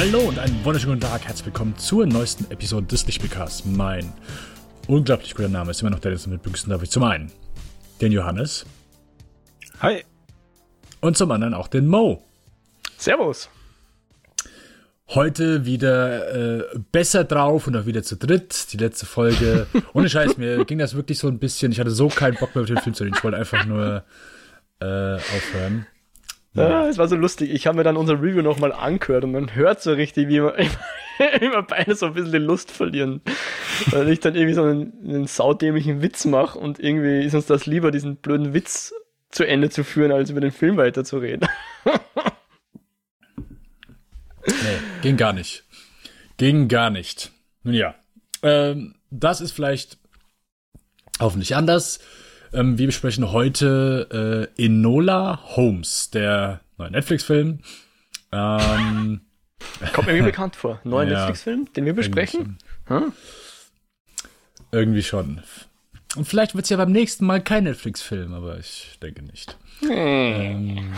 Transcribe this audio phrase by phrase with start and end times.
[0.00, 1.26] Hallo und einen wunderschönen guten Tag.
[1.26, 3.64] Herzlich willkommen zur neuesten Episode des Lichtspielcasts.
[3.64, 4.12] Mein
[4.86, 7.32] unglaublich guter Name ist immer noch der, der mit begrüßen darf ich zum einen
[8.00, 8.64] den Johannes.
[9.80, 10.04] Hi.
[11.00, 12.22] Und zum anderen auch den Mo.
[12.96, 13.50] Servus.
[15.08, 18.72] Heute wieder äh, besser drauf und auch wieder zu dritt.
[18.72, 19.66] Die letzte Folge.
[19.94, 21.72] Ohne Scheiß, mir ging das wirklich so ein bisschen.
[21.72, 23.16] Ich hatte so keinen Bock mehr auf den Film zu reden.
[23.16, 24.04] Ich wollte einfach nur
[24.78, 25.88] äh, aufhören.
[26.58, 27.50] Ja, es war so lustig.
[27.50, 30.54] Ich habe mir dann unser Review nochmal angehört und man hört so richtig, wie wir
[31.40, 33.20] immer beide so ein bisschen die Lust verlieren.
[33.90, 37.66] Weil ich dann irgendwie so einen, einen saudämlichen Witz mache und irgendwie ist uns das
[37.66, 38.92] lieber, diesen blöden Witz
[39.30, 41.46] zu Ende zu führen, als über den Film weiter zu reden.
[44.46, 45.64] Nee, ging gar nicht.
[46.38, 47.32] Ging gar nicht.
[47.62, 47.94] Nun ja,
[48.42, 49.98] ähm, das ist vielleicht
[51.20, 51.98] hoffentlich anders.
[52.52, 57.60] Ähm, wir besprechen heute äh, Enola Holmes, der neue Netflix-Film.
[58.32, 59.20] Ähm,
[59.92, 60.80] Kommt mir wie bekannt vor.
[60.84, 62.58] Neuer ja, Netflix-Film, den wir besprechen?
[62.60, 63.02] Irgendwie schon.
[63.02, 63.12] Hm?
[64.70, 65.42] Irgendwie schon.
[66.16, 69.56] Und vielleicht wird es ja beim nächsten Mal kein Netflix-Film, aber ich denke nicht.
[69.80, 69.90] Hm.
[69.90, 70.92] Ähm,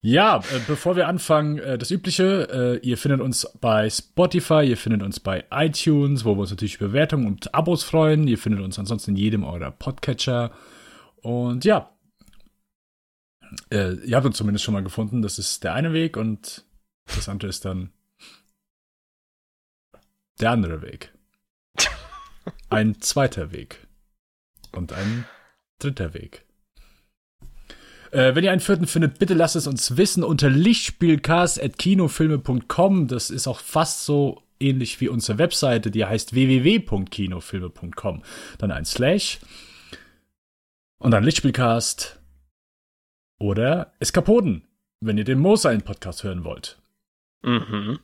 [0.00, 4.76] ja, äh, bevor wir anfangen, äh, das Übliche, äh, ihr findet uns bei Spotify, ihr
[4.76, 8.28] findet uns bei iTunes, wo wir uns natürlich über Bewertungen und Abos freuen.
[8.28, 10.52] Ihr findet uns ansonsten in jedem eurer Podcatcher.
[11.22, 11.90] Und ja,
[13.70, 15.20] äh, ihr habt uns zumindest schon mal gefunden.
[15.22, 16.64] Das ist der eine Weg und
[17.06, 17.90] das andere ist dann
[20.40, 21.12] der andere Weg.
[22.70, 23.86] Ein zweiter Weg.
[24.72, 25.24] Und ein
[25.78, 26.44] dritter Weg.
[28.10, 33.08] Äh, wenn ihr einen vierten findet, bitte lasst es uns wissen unter lichtspielcast.kinofilme.com.
[33.08, 38.22] Das ist auch fast so ähnlich wie unsere Webseite, die heißt www.kinofilme.com.
[38.58, 39.38] Dann ein Slash
[40.98, 42.20] und dann Lichtspielcast
[43.38, 44.66] oder Eskapoden,
[45.00, 46.78] wenn ihr den Mooseilen-Podcast hören wollt.
[47.42, 48.00] Mhm.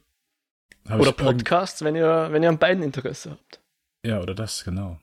[0.89, 3.61] oder Podcasts, wenn ihr, wenn ihr an beiden Interesse habt.
[4.07, 4.99] Ja, oder das, genau.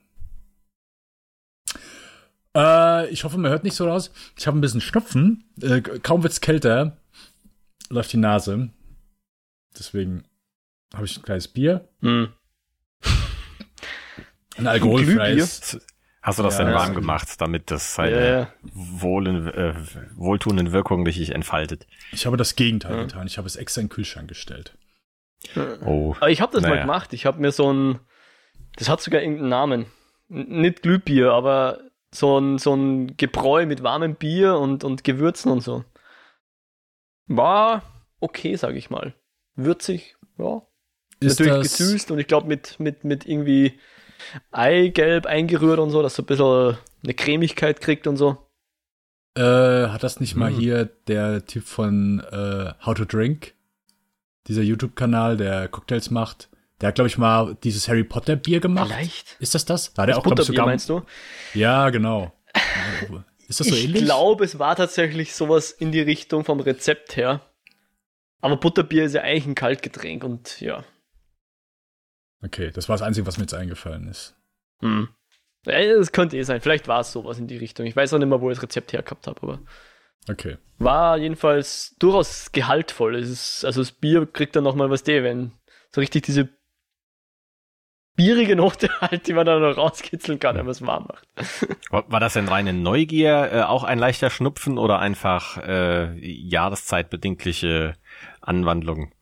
[2.56, 4.12] Äh, ich hoffe, man hört nicht so raus.
[4.38, 5.44] Ich habe ein bisschen Schnupfen.
[5.60, 6.98] Äh, kaum wird's kälter,
[7.88, 8.70] läuft die Nase.
[9.78, 10.24] Deswegen
[10.94, 11.88] habe ich ein kleines Bier.
[12.00, 12.24] Mm.
[14.58, 15.80] Ein alkoholfreies.
[16.20, 18.48] Hast du das ja, denn warm gemacht, damit das seine ja.
[18.72, 19.74] wohlen, äh,
[20.14, 21.88] wohltuenden Wirkungen richtig entfaltet?
[22.12, 23.02] Ich habe das Gegenteil ja.
[23.02, 23.26] getan.
[23.26, 24.76] Ich habe es extra in den Kühlschrank gestellt.
[25.84, 26.14] Oh.
[26.18, 26.76] Aber ich habe das naja.
[26.76, 27.12] mal gemacht.
[27.12, 27.98] Ich habe mir so ein,
[28.76, 29.86] das hat sogar irgendeinen Namen.
[30.28, 31.80] Nicht Glühbier, aber
[32.14, 35.84] so ein, so ein Gebräu mit warmem Bier und, und Gewürzen und so.
[37.26, 37.82] War
[38.20, 39.14] okay, sag ich mal.
[39.54, 40.62] Würzig, ja.
[41.20, 43.78] Ist Natürlich gesüßt und ich glaube mit, mit, mit irgendwie
[44.50, 48.38] Eigelb eingerührt und so, dass so ein bisschen eine Cremigkeit kriegt und so.
[49.36, 50.58] Äh, hat das nicht mal hm.
[50.58, 53.54] hier der Typ von äh, How to Drink?
[54.48, 56.48] Dieser YouTube-Kanal, der Cocktails macht.
[56.82, 58.88] Der hat, glaube ich, mal dieses Harry Potter Bier gemacht.
[58.88, 59.36] Vielleicht.
[59.38, 59.94] Ist das das?
[59.94, 60.66] Da hat er auch, glaube ich, sogar.
[60.66, 61.02] meinst du?
[61.54, 62.32] Ja, genau.
[63.48, 64.02] Ist das so ich ähnlich?
[64.02, 67.40] Ich glaube, es war tatsächlich sowas in die Richtung vom Rezept her.
[68.40, 70.84] Aber Butterbier ist ja eigentlich ein Kaltgetränk und ja.
[72.42, 74.34] Okay, das war das Einzige, was mir jetzt eingefallen ist.
[74.80, 75.08] Hm.
[75.64, 76.60] Das könnte eh sein.
[76.60, 77.86] Vielleicht war es sowas in die Richtung.
[77.86, 79.60] Ich weiß auch nicht mehr, wo ich das Rezept hergehabt habe, aber.
[80.28, 80.56] Okay.
[80.78, 83.14] War jedenfalls durchaus gehaltvoll.
[83.14, 85.52] Es ist, also das Bier kriegt dann nochmal was der, wenn
[85.94, 86.48] so richtig diese
[88.16, 91.26] bierige Note halt, die man dann noch rauskitzeln kann, wenn man es warm macht.
[91.90, 97.94] War das denn reine Neugier, äh, auch ein leichter Schnupfen oder einfach äh, jahreszeitbedingliche
[98.40, 99.12] Anwandlung?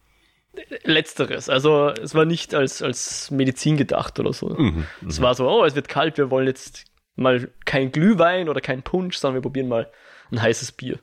[0.83, 1.49] Letzteres.
[1.49, 4.49] Also es war nicht als, als Medizin gedacht oder so.
[4.49, 5.22] Mhm, es mhm.
[5.22, 9.17] war so, oh, es wird kalt, wir wollen jetzt mal kein Glühwein oder kein Punsch,
[9.17, 9.91] sondern wir probieren mal
[10.33, 10.99] ein heißes Bier.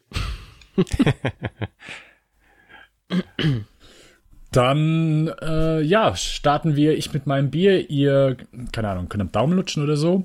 [4.57, 8.37] Dann, äh, ja, starten wir, ich mit meinem Bier, ihr,
[8.71, 10.23] keine Ahnung, könnt einen Daumen lutschen oder so,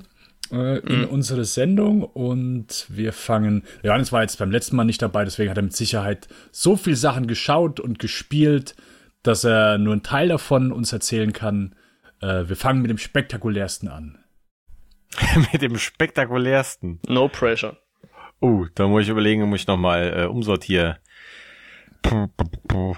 [0.51, 1.09] äh, in mhm.
[1.09, 5.57] unsere Sendung und wir fangen, Johannes war jetzt beim letzten Mal nicht dabei, deswegen hat
[5.57, 8.75] er mit Sicherheit so viel Sachen geschaut und gespielt,
[9.21, 11.75] dass er nur einen Teil davon uns erzählen kann.
[12.19, 14.17] Äh, wir fangen mit dem spektakulärsten an.
[15.53, 16.99] mit dem spektakulärsten?
[17.07, 17.77] No pressure.
[18.39, 20.95] Oh, da muss ich überlegen, muss ich nochmal äh, umsortieren.
[22.01, 22.95] Puh, puh, puh.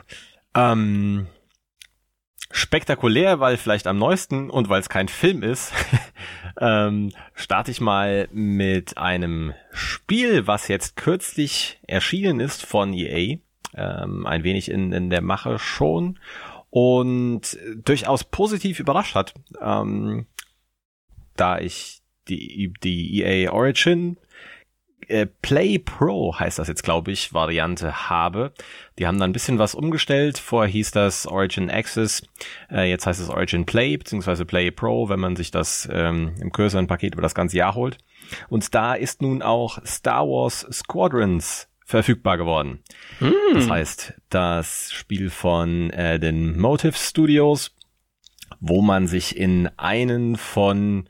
[0.56, 1.28] Ähm,
[2.52, 5.74] spektakulär, weil vielleicht am neuesten und weil es kein Film ist,
[6.60, 13.38] ähm, starte ich mal mit einem Spiel, was jetzt kürzlich erschienen ist von EA.
[13.74, 16.18] Ähm, ein wenig in, in der Mache schon
[16.70, 20.28] und durchaus positiv überrascht hat, ähm,
[21.36, 24.18] da ich die, die EA Origin
[25.08, 28.54] äh, Play Pro heißt das jetzt, glaube ich, Variante habe.
[28.98, 30.38] Die haben da ein bisschen was umgestellt.
[30.38, 32.24] Vorher hieß das Origin Access,
[32.72, 36.52] äh, jetzt heißt es Origin Play beziehungsweise Play Pro, wenn man sich das ähm, im
[36.52, 37.98] größeren Paket über das ganze Jahr holt.
[38.50, 42.80] Und da ist nun auch Star Wars Squadrons verfügbar geworden.
[43.20, 43.54] Mm.
[43.54, 47.76] Das heißt, das Spiel von äh, den Motive Studios,
[48.60, 51.08] wo man sich in einen von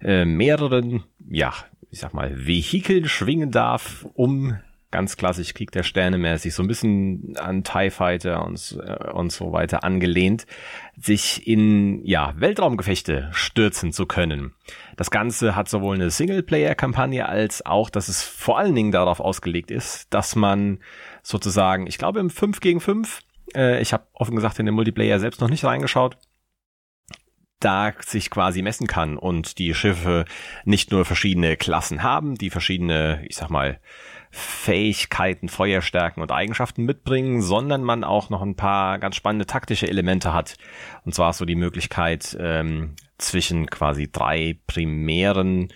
[0.00, 1.54] äh, mehreren, ja,
[1.90, 4.58] ich sag mal, Vehikeln schwingen darf, um
[4.90, 9.30] ganz klassisch Krieg der Sterne mäßig, so ein bisschen an TIE Fighter und, äh, und
[9.30, 10.46] so weiter angelehnt,
[10.96, 14.52] sich in, ja, Weltraumgefechte stürzen zu können.
[14.96, 19.70] Das Ganze hat sowohl eine Singleplayer-Kampagne als auch, dass es vor allen Dingen darauf ausgelegt
[19.70, 20.80] ist, dass man
[21.22, 23.20] sozusagen, ich glaube im 5 gegen 5,
[23.54, 26.16] äh, ich habe offen gesagt in den Multiplayer selbst noch nicht reingeschaut,
[27.60, 30.24] da sich quasi messen kann und die Schiffe
[30.64, 33.78] nicht nur verschiedene Klassen haben, die verschiedene, ich sag mal,
[34.30, 40.32] Fähigkeiten, Feuerstärken und Eigenschaften mitbringen, sondern man auch noch ein paar ganz spannende taktische Elemente
[40.32, 40.56] hat.
[41.04, 45.68] Und zwar so die Möglichkeit, ähm, zwischen quasi drei primären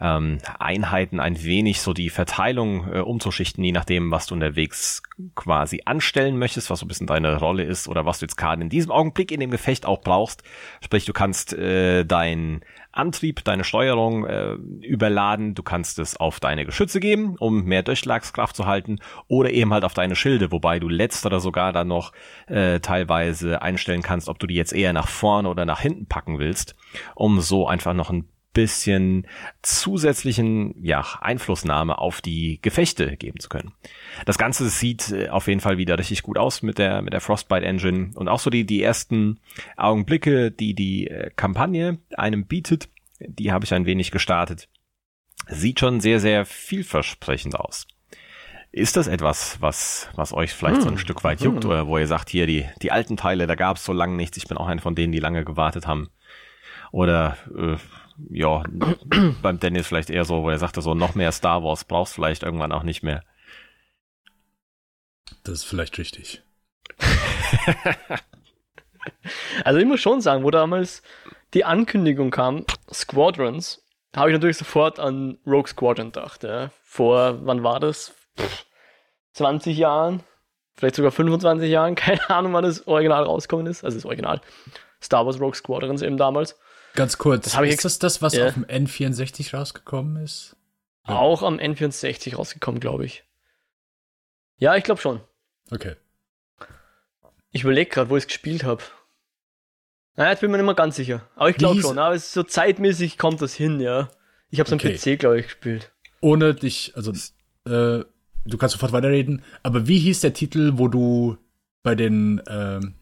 [0.00, 5.02] ähm, Einheiten ein wenig so die Verteilung äh, umzuschichten, je nachdem, was du unterwegs
[5.34, 8.62] quasi anstellen möchtest, was so ein bisschen deine Rolle ist oder was du jetzt gerade
[8.62, 10.42] in diesem Augenblick in dem Gefecht auch brauchst.
[10.82, 12.60] Sprich, du kannst äh, dein
[12.92, 15.54] Antrieb, deine Steuerung äh, überladen.
[15.54, 18.98] Du kannst es auf deine Geschütze geben, um mehr Durchschlagskraft zu halten,
[19.28, 22.12] oder eben halt auf deine Schilde, wobei du letztere sogar dann noch
[22.46, 26.38] äh, teilweise einstellen kannst, ob du die jetzt eher nach vorne oder nach hinten packen
[26.38, 26.74] willst,
[27.14, 29.26] um so einfach noch ein bisschen
[29.60, 33.74] zusätzlichen ja, Einflussnahme auf die Gefechte geben zu können.
[34.24, 37.20] Das Ganze sieht äh, auf jeden Fall wieder richtig gut aus mit der, mit der
[37.20, 39.40] Frostbite Engine und auch so die, die ersten
[39.76, 42.88] Augenblicke, die die äh, Kampagne einem bietet,
[43.20, 44.70] die habe ich ein wenig gestartet.
[45.48, 47.86] Sieht schon sehr, sehr vielversprechend aus.
[48.72, 50.82] Ist das etwas, was, was euch vielleicht hm.
[50.82, 51.00] so ein hm.
[51.00, 51.70] Stück weit juckt hm.
[51.70, 54.38] oder wo ihr sagt, hier die, die alten Teile, da gab es so lange nichts,
[54.38, 56.08] ich bin auch einer von denen, die lange gewartet haben?
[56.90, 57.76] Oder äh,
[58.30, 58.62] ja,
[59.42, 62.42] beim Dennis vielleicht eher so, wo er sagte so, noch mehr Star Wars brauchst vielleicht
[62.42, 63.22] irgendwann auch nicht mehr.
[65.44, 66.42] Das ist vielleicht richtig.
[69.64, 71.02] also ich muss schon sagen, wo damals
[71.54, 73.82] die Ankündigung kam, Squadrons,
[74.14, 76.42] habe ich natürlich sofort an Rogue Squadron gedacht.
[76.42, 76.70] Ja.
[76.82, 78.14] Vor, wann war das?
[79.34, 80.22] 20 Jahren,
[80.74, 83.84] vielleicht sogar 25 Jahren, keine Ahnung, wann das Original rausgekommen ist.
[83.84, 84.40] Also das Original
[85.02, 86.58] Star Wars Rogue Squadrons eben damals.
[86.96, 88.48] Ganz kurz, das ist das das, was ja.
[88.48, 90.56] auf dem N64 rausgekommen ist?
[91.06, 91.16] Ja.
[91.16, 93.24] Auch am N64 rausgekommen, glaube ich.
[94.58, 95.20] Ja, ich glaube schon.
[95.70, 95.94] Okay.
[97.52, 98.82] Ich überlege gerade, wo ich es gespielt habe.
[100.16, 101.28] Naja, jetzt bin ich mir nicht mehr ganz sicher.
[101.36, 104.08] Aber ich glaube schon, aber so zeitmäßig kommt das hin, ja.
[104.50, 104.88] Ich habe es okay.
[104.88, 105.92] am PC, glaube ich, gespielt.
[106.20, 108.04] Ohne dich, also äh,
[108.44, 111.36] du kannst sofort weiterreden, aber wie hieß der Titel, wo du
[111.82, 112.94] bei den ähm,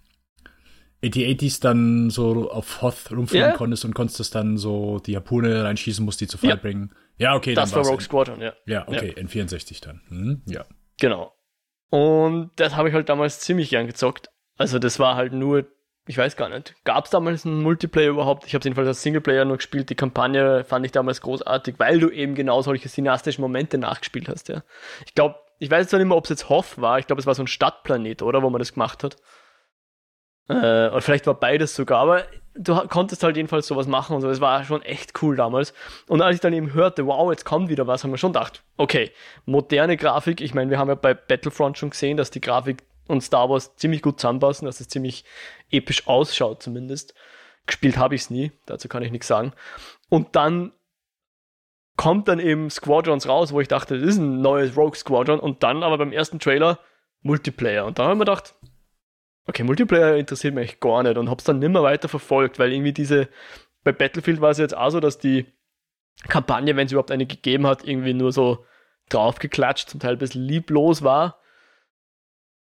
[1.05, 3.57] 8080s dann so auf Hoth rumfliegen yeah.
[3.57, 6.57] konntest und konntest dann so die Harpune reinschießen, musst die zu Fall ja.
[6.57, 6.95] bringen.
[7.17, 7.55] Ja, okay.
[7.55, 8.53] Das war Rogue Squadron, ja.
[8.67, 9.23] Ja, okay, ja.
[9.23, 10.01] N64 dann.
[10.09, 10.65] Hm, ja.
[10.99, 11.33] Genau.
[11.91, 14.31] Und das habe ich halt damals ziemlich gern gezockt.
[14.57, 15.67] Also das war halt nur,
[16.07, 18.47] ich weiß gar nicht, gab es damals einen Multiplayer überhaupt?
[18.47, 19.91] Ich habe jedenfalls als Singleplayer nur gespielt.
[19.91, 24.49] Die Kampagne fand ich damals großartig, weil du eben genau solche cineastischen Momente nachgespielt hast,
[24.49, 24.63] ja.
[25.07, 27.27] Ich glaube, ich weiß zwar nicht mehr, ob es jetzt Hoth war, ich glaube, es
[27.27, 29.17] war so ein Stadtplanet, oder, wo man das gemacht hat.
[30.49, 32.25] Äh, oder vielleicht war beides sogar, aber
[32.55, 34.29] du konntest halt jedenfalls sowas machen und so.
[34.29, 35.75] Es war schon echt cool damals.
[36.09, 38.63] Und als ich dann eben hörte, wow, jetzt kommt wieder was, haben wir schon gedacht,
[38.77, 39.11] okay,
[39.45, 40.41] moderne Grafik.
[40.41, 43.77] Ich meine, wir haben ja bei Battlefront schon gesehen, dass die Grafik und Star Wars
[43.77, 45.25] ziemlich gut zusammenpassen, dass es ziemlich
[45.71, 47.15] episch ausschaut zumindest.
[47.67, 49.53] Gespielt habe ich es nie, dazu kann ich nichts sagen.
[50.09, 50.73] Und dann
[51.97, 55.63] kommt dann eben Squadrons raus, wo ich dachte, das ist ein neues Rogue Squadron und
[55.63, 56.79] dann aber beim ersten Trailer
[57.23, 57.87] Multiplayer.
[57.87, 58.55] Und da haben wir gedacht,
[59.47, 63.29] okay, Multiplayer interessiert mich gar nicht und hab's dann nimmer weiter verfolgt, weil irgendwie diese,
[63.83, 65.47] bei Battlefield war es jetzt auch so, dass die
[66.29, 68.65] Kampagne, wenn es überhaupt eine gegeben hat, irgendwie nur so
[69.11, 71.41] draufgeklatscht, zum Teil ein bisschen lieblos war.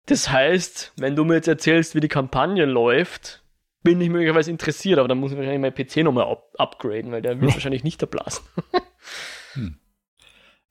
[0.06, 3.44] Das heißt, wenn du mir jetzt erzählst, wie die Kampagne läuft,
[3.84, 7.22] bin ich möglicherweise interessiert, aber dann muss ich wahrscheinlich meinen PC nochmal up upgraden, weil
[7.22, 8.44] der wird wahrscheinlich nicht erblasen.
[9.54, 9.80] hm.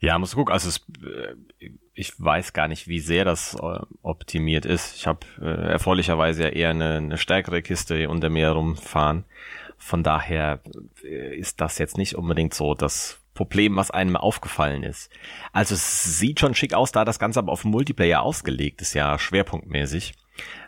[0.01, 0.53] Ja, musst du gucken.
[0.53, 4.97] Also es, äh, ich weiß gar nicht, wie sehr das äh, optimiert ist.
[4.97, 9.25] Ich habe äh, erfreulicherweise ja eher eine, eine stärkere Kiste unter mir rumfahren.
[9.77, 10.61] Von daher
[11.03, 15.11] äh, ist das jetzt nicht unbedingt so das Problem, was einem aufgefallen ist.
[15.53, 19.19] Also es sieht schon schick aus, da das Ganze aber auf Multiplayer ausgelegt ist, ja
[19.19, 20.15] schwerpunktmäßig.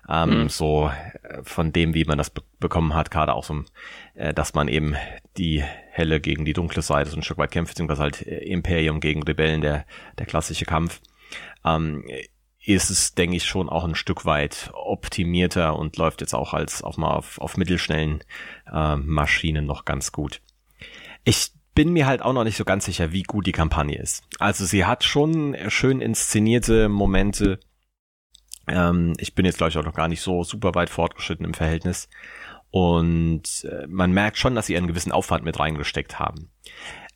[0.08, 0.48] Ähm, mhm.
[0.48, 0.90] So
[1.22, 3.62] äh, von dem, wie man das be bekommen hat, gerade auch so,
[4.14, 4.96] äh, dass man eben
[5.38, 9.00] die helle gegen die dunkle Seite so ein Stück weit kämpft, beziehungsweise halt äh, Imperium
[9.00, 9.86] gegen Rebellen, der,
[10.18, 11.00] der klassische Kampf.
[11.64, 12.04] Ähm,
[12.64, 16.82] ist es, denke ich, schon auch ein Stück weit optimierter und läuft jetzt auch als
[16.82, 18.22] auf mal auf, auf mittelschnellen
[18.70, 20.42] äh, Maschinen noch ganz gut.
[21.24, 24.24] Ich bin mir halt auch noch nicht so ganz sicher, wie gut die Kampagne ist.
[24.38, 27.60] Also sie hat schon schön inszenierte Momente.
[28.66, 31.54] Ähm, ich bin jetzt, glaube ich, auch noch gar nicht so super weit fortgeschritten im
[31.54, 32.08] Verhältnis.
[32.70, 36.50] Und äh, man merkt schon, dass sie einen gewissen Aufwand mit reingesteckt haben.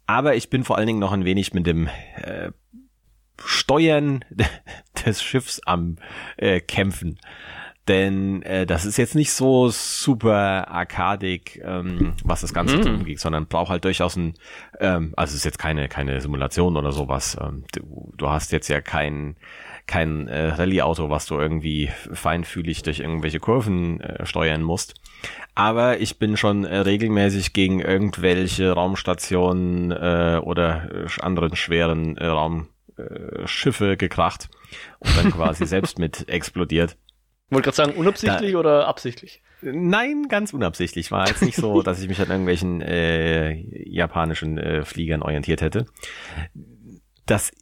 [0.07, 2.51] Aber ich bin vor allen Dingen noch ein wenig mit dem äh,
[3.45, 4.25] Steuern
[5.07, 5.97] des Schiffs am
[6.37, 7.19] äh, Kämpfen.
[7.87, 12.87] Denn äh, das ist jetzt nicht so super arkadig, ähm, was das Ganze mhm.
[12.87, 14.35] angeht, sondern braucht halt durchaus ein,
[14.81, 17.37] ähm, also es ist jetzt keine, keine Simulation oder sowas.
[17.39, 19.37] Ähm, du, du hast jetzt ja kein,
[19.87, 24.95] kein äh, Rallye-Auto, was du irgendwie feinfühlig durch irgendwelche Kurven äh, steuern musst.
[25.55, 32.27] Aber ich bin schon äh, regelmäßig gegen irgendwelche Raumstationen äh, oder äh, anderen schweren äh,
[32.99, 34.49] Raumschiffe gekracht
[34.99, 36.97] und dann quasi selbst mit explodiert.
[37.51, 39.43] Wollte gerade sagen, unabsichtlich da, oder absichtlich?
[39.61, 41.11] Nein, ganz unabsichtlich.
[41.11, 43.53] War jetzt nicht so, dass ich mich an irgendwelchen äh,
[43.89, 45.87] japanischen äh, Fliegern orientiert hätte.
[47.27, 47.53] Das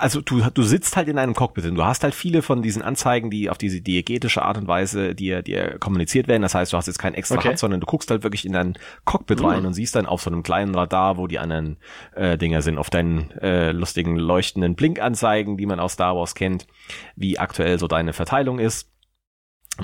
[0.00, 2.82] also du, du sitzt halt in einem Cockpit und du hast halt viele von diesen
[2.82, 6.42] Anzeigen, die auf diese diegetische Art und Weise dir, dir kommuniziert werden.
[6.42, 7.50] Das heißt, du hast jetzt kein extra okay.
[7.50, 9.46] HUD, sondern du guckst halt wirklich in dein Cockpit mhm.
[9.46, 11.76] rein und siehst dann auf so einem kleinen Radar, wo die anderen
[12.14, 16.66] äh, Dinger sind, auf deinen äh, lustigen leuchtenden Blinkanzeigen, die man aus Star Wars kennt,
[17.16, 18.90] wie aktuell so deine Verteilung ist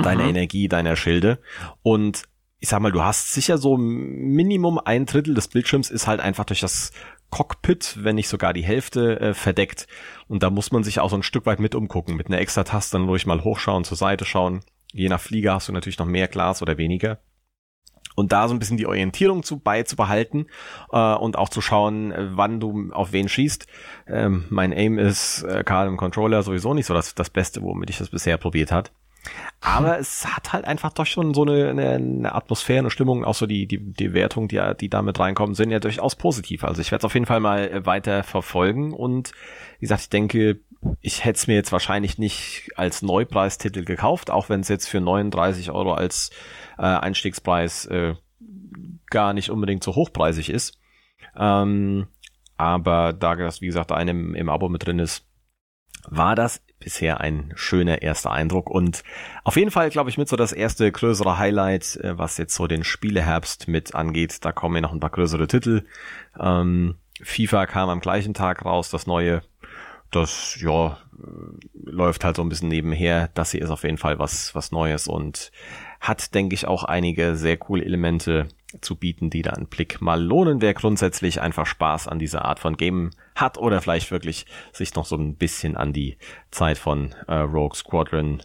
[0.03, 0.31] deine mhm.
[0.31, 1.39] Energie, deiner Schilde.
[1.83, 2.25] Und
[2.59, 6.45] ich sag mal, du hast sicher so Minimum ein Drittel des Bildschirms ist halt einfach
[6.45, 6.93] durch das
[7.31, 9.87] Cockpit, wenn nicht sogar die Hälfte, äh, verdeckt.
[10.29, 12.17] Und da muss man sich auch so ein Stück weit mit umgucken.
[12.17, 14.61] Mit einer extra Taste dann ruhig mal hochschauen, zur Seite schauen.
[14.93, 17.19] Je nach Flieger hast du natürlich noch mehr Glas oder weniger.
[18.15, 20.47] Und da so ein bisschen die Orientierung zu beizubehalten
[20.91, 23.67] äh, und auch zu schauen, äh, wann du auf wen schießt.
[24.07, 27.91] Ähm, mein Aim ist äh, gerade im Controller sowieso nicht so das, das Beste, womit
[27.91, 28.91] ich das bisher probiert hat.
[29.61, 33.35] Aber es hat halt einfach doch schon so eine, eine, eine Atmosphäre, eine Stimmung, auch
[33.35, 36.65] so die, die, die Wertung, die, die damit reinkommen, sind ja durchaus positiv.
[36.65, 39.33] Also ich werde es auf jeden Fall mal äh, weiter verfolgen und
[39.79, 40.61] wie gesagt, ich denke,
[41.01, 45.01] ich hätte es mir jetzt wahrscheinlich nicht als Neupreistitel gekauft, auch wenn es jetzt für
[45.01, 46.31] 39 Euro als
[46.79, 48.15] äh, Einstiegspreis äh,
[49.11, 50.79] gar nicht unbedingt so hochpreisig ist.
[51.37, 52.07] Ähm,
[52.57, 55.27] aber da das, wie gesagt, einem im Abo mit drin ist,
[56.09, 59.03] war das bisher ein schöner erster Eindruck und
[59.43, 62.69] auf jeden Fall, glaube ich, mit so das erste größere Highlight, äh, was jetzt so
[62.69, 64.45] den Spieleherbst mit angeht.
[64.45, 65.85] Da kommen ja noch ein paar größere Titel.
[66.39, 69.43] Ähm, FIFA kam am gleichen Tag raus, das neue.
[70.13, 70.99] Das, ja,
[71.75, 73.31] läuft halt so ein bisschen nebenher.
[73.35, 75.51] Das hier ist auf jeden Fall was, was Neues und
[76.01, 78.47] hat, denke ich, auch einige sehr coole Elemente
[78.81, 82.59] zu bieten, die da einen Blick mal lohnen, wer grundsätzlich einfach Spaß an dieser Art
[82.59, 86.19] von Game hat oder vielleicht wirklich sich noch so ein bisschen an die
[86.51, 88.43] Zeit von äh, Rogue Squadron,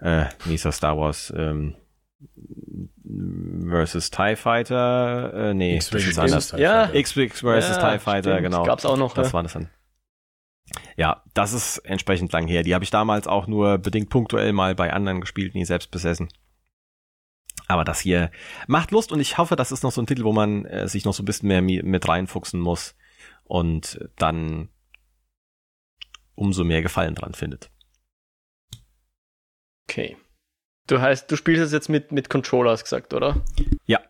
[0.00, 1.74] äh, Misa Star Wars ähm,
[3.68, 6.54] versus TIE Fighter, äh, nee, das ist anders.
[6.56, 8.42] Ja, X-Wing versus ja, TIE Fighter, stimmt.
[8.42, 8.64] genau.
[8.64, 9.14] Gab's auch noch.
[9.14, 9.32] Das ja.
[9.32, 9.68] war das dann.
[10.96, 12.62] Ja, das ist entsprechend lang her.
[12.62, 16.28] Die habe ich damals auch nur bedingt punktuell mal bei anderen gespielt, nie selbst besessen.
[17.68, 18.30] Aber das hier
[18.66, 21.04] macht Lust und ich hoffe, das ist noch so ein Titel, wo man äh, sich
[21.04, 22.94] noch so ein bisschen mehr mit reinfuchsen muss
[23.44, 24.68] und dann
[26.34, 27.70] umso mehr Gefallen dran findet.
[29.88, 30.16] Okay.
[30.86, 33.42] Du heißt, du spielst es jetzt mit, mit Controller, hast gesagt, oder?
[33.86, 34.00] Ja.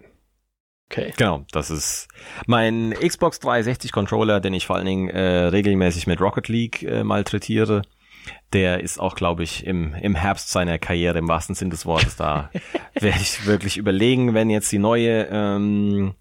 [0.90, 1.12] Okay.
[1.16, 2.08] Genau, das ist
[2.46, 7.02] mein Xbox 360 Controller, den ich vor allen Dingen äh, regelmäßig mit Rocket League äh,
[7.02, 7.82] malträtiere
[8.52, 12.16] der ist auch, glaube ich, im, im Herbst seiner Karriere im wahrsten Sinn des Wortes.
[12.16, 12.50] Da
[12.94, 16.14] werde ich wirklich überlegen, wenn jetzt die neue ähm,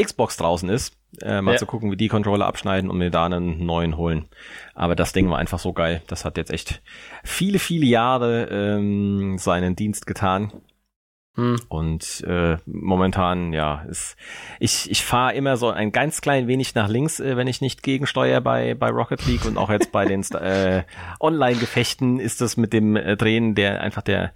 [0.00, 1.58] Xbox draußen ist, äh, mal ja.
[1.58, 4.26] zu gucken, wie die Controller abschneiden und mir da einen neuen holen.
[4.74, 6.02] Aber das Ding war einfach so geil.
[6.06, 6.82] Das hat jetzt echt
[7.24, 10.52] viele, viele Jahre ähm, seinen Dienst getan.
[11.38, 11.56] Hm.
[11.68, 14.16] Und äh, momentan, ja, ist,
[14.58, 17.84] ich, ich fahre immer so ein ganz klein wenig nach links, äh, wenn ich nicht
[17.84, 20.82] gegensteuere bei, bei Rocket League und auch jetzt bei den äh,
[21.20, 24.32] Online-Gefechten ist das mit dem äh, Drehen, der einfach der,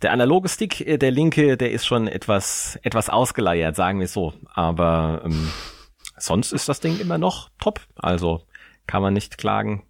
[0.00, 4.32] der analoge Stick, äh, der linke, der ist schon etwas, etwas ausgeleiert, sagen wir so.
[4.54, 5.52] Aber ähm,
[6.16, 7.82] sonst ist das Ding immer noch top.
[7.94, 8.46] Also
[8.86, 9.82] kann man nicht klagen.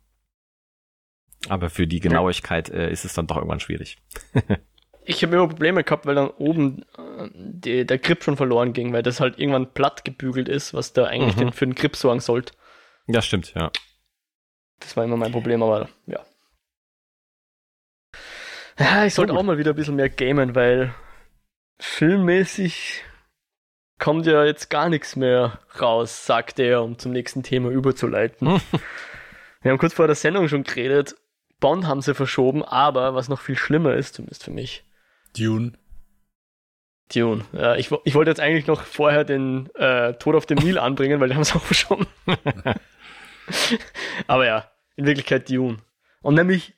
[1.48, 3.98] Aber für die Genauigkeit äh, ist es dann doch irgendwann schwierig.
[5.08, 8.92] ich habe immer Probleme gehabt, weil dann oben äh, die, der Grip schon verloren ging,
[8.92, 11.40] weil das halt irgendwann platt gebügelt ist, was da eigentlich mhm.
[11.40, 12.52] den, für den Grip sorgen sollte.
[13.06, 13.70] Ja, stimmt, ja.
[14.80, 16.20] Das war immer mein Problem, aber ja.
[18.78, 20.94] Ja, ich sollte auch mal wieder ein bisschen mehr gamen, weil
[21.80, 23.02] filmmäßig
[23.98, 28.60] kommt ja jetzt gar nichts mehr raus, sagt er, um zum nächsten Thema überzuleiten.
[29.62, 31.16] Wir haben kurz vor der Sendung schon geredet.
[31.58, 34.84] Bond haben sie verschoben, aber was noch viel schlimmer ist, zumindest für mich.
[35.36, 35.72] Dune.
[37.12, 37.44] Dune.
[37.52, 41.20] Ja, ich, ich wollte jetzt eigentlich noch vorher den äh, Tod auf dem Nil anbringen,
[41.20, 42.06] weil die haben es auch verschoben.
[44.26, 45.78] aber ja, in Wirklichkeit Dune.
[46.22, 46.74] Und nämlich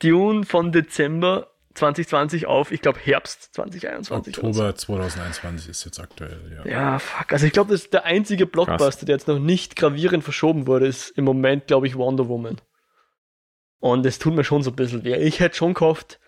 [0.00, 4.38] Dune von Dezember 2020 auf, ich glaube, Herbst 2021.
[4.38, 6.70] Oktober 2021 ist jetzt aktuell, ja.
[6.70, 7.32] Ja, fuck.
[7.32, 8.98] Also ich glaube, das ist der einzige Blockbuster, Krass.
[9.00, 12.56] der jetzt noch nicht gravierend verschoben wurde, ist im Moment, glaube ich, Wonder Woman.
[13.78, 15.14] Und es tut mir schon so ein bisschen weh.
[15.16, 16.18] Ich hätte schon gehofft,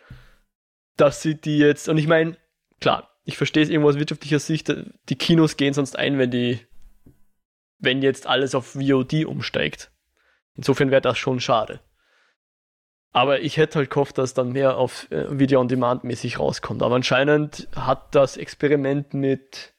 [1.00, 2.36] dass sie die jetzt, und ich meine,
[2.80, 4.72] klar, ich verstehe es irgendwo aus wirtschaftlicher Sicht,
[5.08, 6.60] die Kinos gehen sonst ein, wenn die,
[7.78, 9.90] wenn jetzt alles auf VOD umsteigt.
[10.54, 11.80] Insofern wäre das schon schade.
[13.12, 16.82] Aber ich hätte halt gehofft, dass dann mehr auf äh, Video on Demand mäßig rauskommt.
[16.82, 19.74] Aber anscheinend hat das Experiment mit,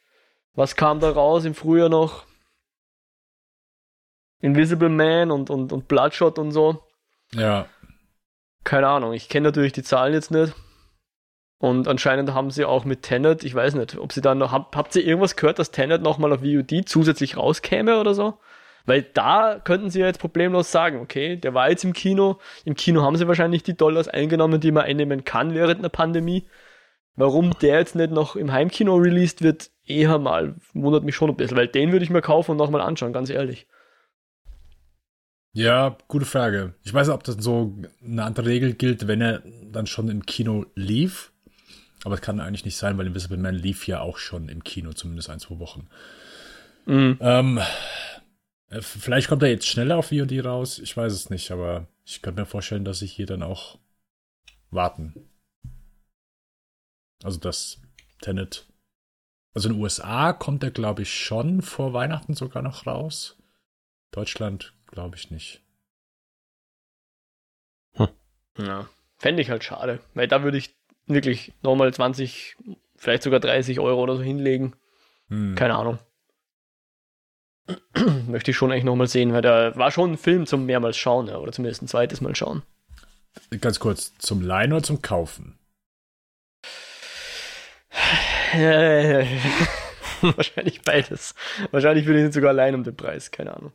[0.53, 2.25] was kam da raus im Frühjahr noch?
[4.41, 6.83] Invisible Man und, und, und Bloodshot und so.
[7.33, 7.67] Ja.
[8.63, 10.53] Keine Ahnung, ich kenne natürlich die Zahlen jetzt nicht.
[11.59, 14.75] Und anscheinend haben sie auch mit Tenet, ich weiß nicht, ob sie dann noch, hab,
[14.75, 18.39] habt ihr irgendwas gehört, dass Tenet nochmal auf VOD zusätzlich rauskäme oder so?
[18.85, 22.39] Weil da könnten sie ja jetzt problemlos sagen, okay, der war jetzt im Kino.
[22.63, 26.47] Im Kino haben sie wahrscheinlich die Dollars eingenommen, die man einnehmen kann während einer Pandemie.
[27.15, 31.35] Warum der jetzt nicht noch im Heimkino released wird, eher mal, wundert mich schon ein
[31.35, 33.67] bisschen, weil den würde ich mir kaufen und nochmal anschauen, ganz ehrlich.
[35.51, 36.75] Ja, gute Frage.
[36.83, 40.25] Ich weiß nicht, ob das so eine andere Regel gilt, wenn er dann schon im
[40.25, 41.33] Kino lief.
[42.03, 44.93] Aber es kann eigentlich nicht sein, weil Invisible Man lief ja auch schon im Kino,
[44.93, 45.87] zumindest ein, zwei Wochen.
[46.85, 47.17] Mhm.
[47.19, 47.59] Ähm,
[48.69, 52.21] äh, vielleicht kommt er jetzt schneller auf VOD raus, ich weiß es nicht, aber ich
[52.21, 53.77] könnte mir vorstellen, dass ich hier dann auch
[54.71, 55.29] warten.
[57.23, 57.81] Also das
[58.21, 58.65] Tenet.
[59.53, 63.37] Also in den USA kommt er, glaube ich, schon vor Weihnachten sogar noch raus.
[64.11, 65.61] Deutschland glaube ich nicht.
[67.95, 68.07] Hm.
[68.57, 70.78] Ja, fände ich halt schade, weil da würde ich
[71.09, 72.55] wirklich nochmal 20,
[72.95, 74.75] vielleicht sogar 30 Euro oder so hinlegen.
[75.27, 75.55] Hm.
[75.55, 75.99] Keine Ahnung.
[78.27, 81.27] möchte ich schon eigentlich nochmal sehen, weil da war schon ein Film zum mehrmals schauen,
[81.27, 82.63] ja, oder zumindest ein zweites Mal schauen.
[83.61, 85.59] Ganz kurz, zum Leihen oder zum Kaufen?
[90.21, 91.35] Wahrscheinlich beides.
[91.71, 93.73] Wahrscheinlich würde ich ihn sogar allein um den Preis, keine Ahnung.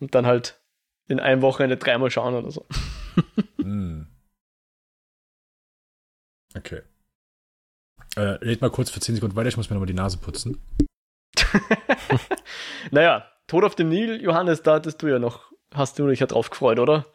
[0.00, 0.60] Und dann halt
[1.08, 2.66] in einem Wochenende dreimal schauen oder so.
[3.58, 4.02] mm.
[6.56, 6.82] Okay.
[8.16, 10.60] Äh, red mal kurz für 10 Sekunden weiter, ich muss mir nochmal die Nase putzen.
[12.90, 16.26] naja, Tod auf dem Nil, Johannes, da hattest du ja noch, hast du dich ja
[16.26, 17.06] drauf gefreut, oder?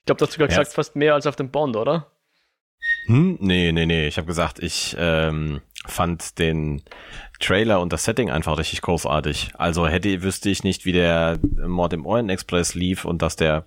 [0.00, 0.58] Ich glaube, du hast sogar ja.
[0.58, 2.10] gesagt, fast mehr als auf dem Bond, oder?
[3.06, 3.38] Hm?
[3.40, 4.06] Nee, nee, nee.
[4.06, 6.82] Ich habe gesagt, ich ähm, fand den
[7.40, 9.50] Trailer und das Setting einfach richtig großartig.
[9.54, 13.66] Also hätte, wüsste ich nicht, wie der Mord im Orient Express lief und dass der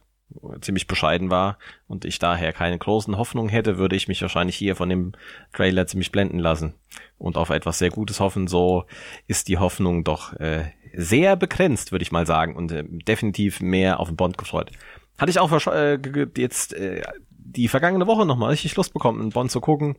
[0.62, 4.76] ziemlich bescheiden war und ich daher keine großen Hoffnungen hätte, würde ich mich wahrscheinlich hier
[4.76, 5.13] von dem
[5.54, 6.76] Trailer ziemlich blenden lassen
[7.18, 8.48] und auf etwas sehr Gutes hoffen.
[8.48, 8.86] So
[9.28, 14.00] ist die Hoffnung doch äh, sehr begrenzt, würde ich mal sagen, und äh, definitiv mehr
[14.00, 14.72] auf den Bond gefreut.
[15.18, 16.00] Hatte ich auch äh,
[16.38, 19.98] jetzt äh, die vergangene Woche nochmal richtig Lust bekommen, einen Bond zu gucken.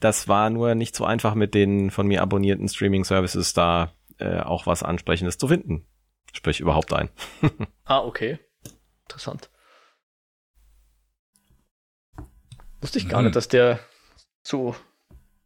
[0.00, 4.66] Das war nur nicht so einfach mit den von mir abonnierten Streaming-Services da äh, auch
[4.66, 5.86] was Ansprechendes zu finden.
[6.32, 7.10] Sprich überhaupt ein.
[7.84, 8.38] ah, okay.
[9.10, 9.50] Interessant.
[12.80, 13.26] Wusste ich gar hm.
[13.26, 13.80] nicht, dass der
[14.42, 14.76] so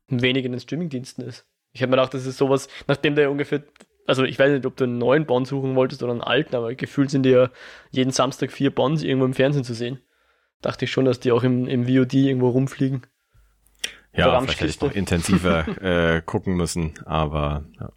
[0.08, 1.46] wenig in den Streamingdiensten ist.
[1.72, 3.64] Ich habe mir gedacht, das ist sowas, nachdem der ungefähr,
[4.06, 6.74] also ich weiß nicht, ob du einen neuen Bond suchen wolltest oder einen alten, aber
[6.74, 7.50] gefühlt sind die ja
[7.90, 10.00] jeden Samstag vier Bonds irgendwo im Fernsehen zu sehen.
[10.60, 13.06] Dachte ich schon, dass die auch im, im VOD irgendwo rumfliegen.
[14.12, 17.92] Ja, vielleicht hätte ich noch intensiver äh, gucken müssen, aber ja.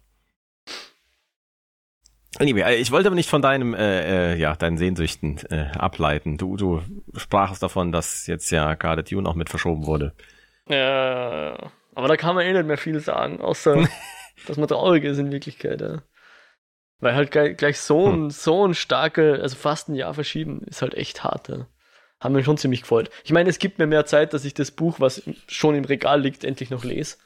[2.36, 6.36] Anyway, äh, ich wollte aber nicht von deinem, äh, äh, ja, deinen Sehnsüchten äh, ableiten.
[6.36, 6.82] Du, du
[7.16, 10.12] sprachst davon, dass jetzt ja gerade Dune auch mit verschoben wurde.
[10.68, 13.88] Ja, aber da kann man eh nicht mehr viel sagen, außer
[14.46, 15.80] dass man traurig ist in Wirklichkeit.
[15.80, 16.02] Ja.
[17.00, 18.30] Weil halt gleich, gleich so ein, hm.
[18.30, 21.48] so ein starke, also fast ein Jahr verschieben, ist halt echt hart.
[21.48, 21.66] Ja.
[22.20, 23.10] Haben mir schon ziemlich gefreut.
[23.24, 26.20] Ich meine, es gibt mir mehr Zeit, dass ich das Buch, was schon im Regal
[26.20, 27.16] liegt, endlich noch lese.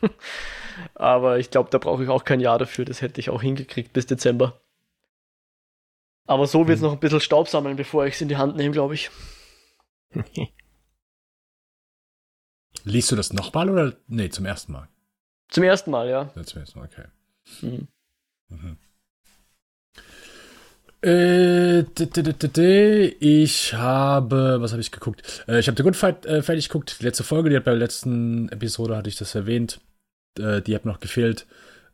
[0.94, 2.84] Aber ich glaube, da brauche ich auch kein Jahr dafür.
[2.84, 4.60] Das hätte ich auch hingekriegt bis Dezember.
[6.26, 6.88] Aber so wird es mhm.
[6.88, 9.10] noch ein bisschen Staub sammeln, bevor ich es in die Hand nehme, glaube ich.
[12.84, 13.96] Liest du das nochmal oder?
[14.06, 14.88] Nee, zum ersten Mal.
[15.48, 16.30] Zum ersten Mal, ja.
[16.34, 17.04] ja zum ersten Mal, okay.
[17.60, 17.88] Mhm.
[18.48, 18.76] Mhm.
[21.04, 21.80] Äh,
[23.18, 25.44] ich habe, was habe ich geguckt?
[25.48, 27.00] Äh, ich habe The Good Fight äh, fertig geguckt.
[27.00, 29.80] Die letzte Folge, die hat bei der letzten Episode hatte ich das erwähnt.
[30.38, 31.46] Äh, die hat noch gefehlt.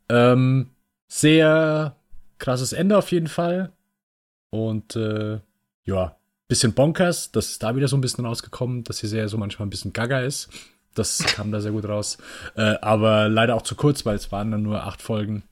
[0.09, 0.71] Ähm,
[1.07, 1.95] sehr
[2.37, 3.71] krasses Ende auf jeden Fall.
[4.49, 5.39] Und äh,
[5.83, 6.15] ja,
[6.47, 7.31] bisschen bonkers.
[7.31, 9.93] Das ist da wieder so ein bisschen rausgekommen, dass die Serie so manchmal ein bisschen
[9.93, 10.49] gaga ist.
[10.95, 12.17] Das kam da sehr gut raus.
[12.55, 15.43] Äh, aber leider auch zu kurz, weil es waren dann nur acht Folgen.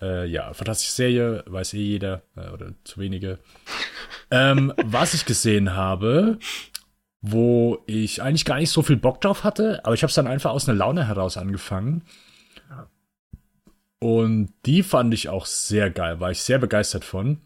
[0.00, 3.38] Äh, ja, fantastische Serie, weiß eh jeder, äh, oder zu wenige.
[4.32, 6.38] ähm, was ich gesehen habe,
[7.22, 10.26] wo ich eigentlich gar nicht so viel Bock drauf hatte, aber ich habe es dann
[10.26, 12.02] einfach aus einer Laune heraus angefangen.
[14.00, 17.40] Und die fand ich auch sehr geil, war ich sehr begeistert von.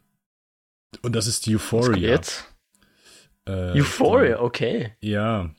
[1.03, 2.13] Und das ist die Euphoria.
[2.13, 2.47] Jetzt?
[3.45, 4.95] Äh, Euphoria, okay.
[5.01, 5.51] Ja.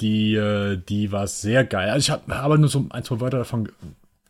[0.00, 1.90] Die, äh, die war sehr geil.
[1.90, 3.70] Also ich habe aber nur so ein, zwei Wörter davon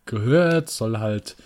[0.06, 1.36] gehört, soll halt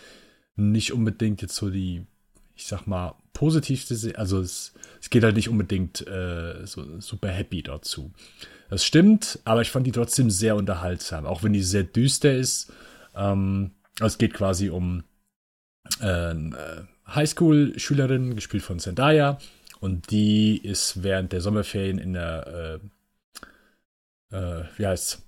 [0.56, 2.06] nicht unbedingt jetzt so die,
[2.54, 7.62] ich sag mal, positivste, also es, es geht halt nicht unbedingt äh, so super happy
[7.62, 8.12] dazu.
[8.70, 12.72] Das stimmt, aber ich fand die trotzdem sehr unterhaltsam, auch wenn die sehr düster ist.
[13.14, 15.04] Ähm, also es geht quasi um
[16.00, 16.34] äh,
[17.06, 19.38] Highschool-Schülerin, gespielt von Zendaya,
[19.80, 22.80] und die ist während der Sommerferien in der,
[24.30, 25.22] äh, äh, wie heißt's?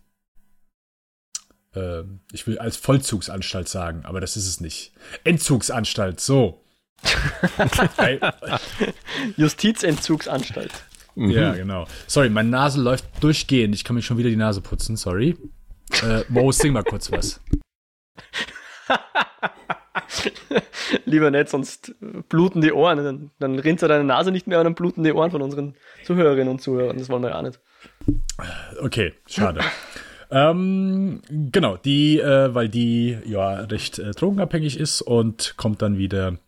[1.76, 4.92] äh, ich will als Vollzugsanstalt sagen, aber das ist es nicht.
[5.24, 6.63] Entzugsanstalt, so.
[9.36, 10.72] Justizentzugsanstalt.
[11.14, 11.30] Mhm.
[11.30, 11.86] Ja, genau.
[12.06, 13.74] Sorry, meine Nase läuft durchgehend.
[13.74, 15.36] Ich kann mir schon wieder die Nase putzen, sorry.
[16.02, 17.40] Äh, Mo, sing mal kurz was.
[21.04, 21.94] Lieber nicht, sonst
[22.28, 22.98] bluten die Ohren.
[22.98, 25.74] Dann, dann rinnt ja deine Nase nicht mehr und dann bluten die Ohren von unseren
[26.04, 26.98] Zuhörerinnen und Zuhörern.
[26.98, 27.60] Das wollen wir ja nicht.
[28.80, 29.60] Okay, schade.
[30.30, 36.38] Ähm, genau, die, äh, weil die ja recht äh, drogenabhängig ist und kommt dann wieder,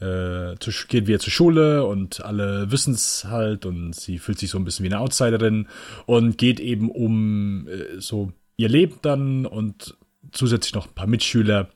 [0.00, 4.50] äh, zu, geht wieder zur Schule und alle wissen es halt und sie fühlt sich
[4.50, 5.68] so ein bisschen wie eine Outsiderin
[6.06, 9.96] und geht eben um äh, so ihr Leben dann und
[10.32, 11.68] zusätzlich noch ein paar Mitschüler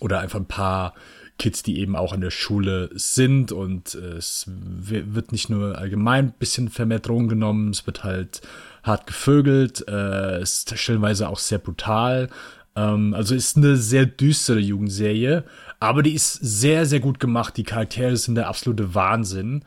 [0.00, 0.94] oder einfach ein paar
[1.38, 6.26] Kids, die eben auch an der Schule sind und äh, es wird nicht nur allgemein
[6.26, 8.42] ein bisschen vermehrt Drogen genommen, es wird halt
[8.82, 12.28] hart gevögelt, äh, ist stellenweise auch sehr brutal.
[12.76, 15.44] Ähm, also ist eine sehr düstere Jugendserie,
[15.84, 17.56] aber die ist sehr, sehr gut gemacht.
[17.56, 19.64] Die Charaktere sind der absolute Wahnsinn.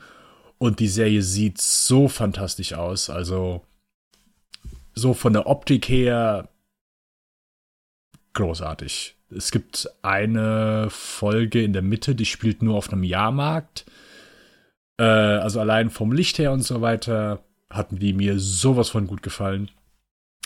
[0.57, 3.09] Und die Serie sieht so fantastisch aus.
[3.09, 3.63] Also
[4.95, 6.49] so von der Optik her
[8.33, 9.15] großartig.
[9.29, 13.85] Es gibt eine Folge in der Mitte, die spielt nur auf einem Jahrmarkt.
[14.97, 19.21] Äh, also allein vom Licht her und so weiter hatten die mir sowas von gut
[19.21, 19.69] gefallen.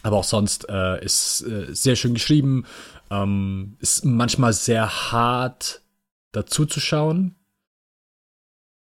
[0.03, 2.65] Aber auch sonst äh, ist äh, sehr schön geschrieben,
[3.09, 5.81] ähm, ist manchmal sehr hart
[6.31, 7.35] dazu zu schauen.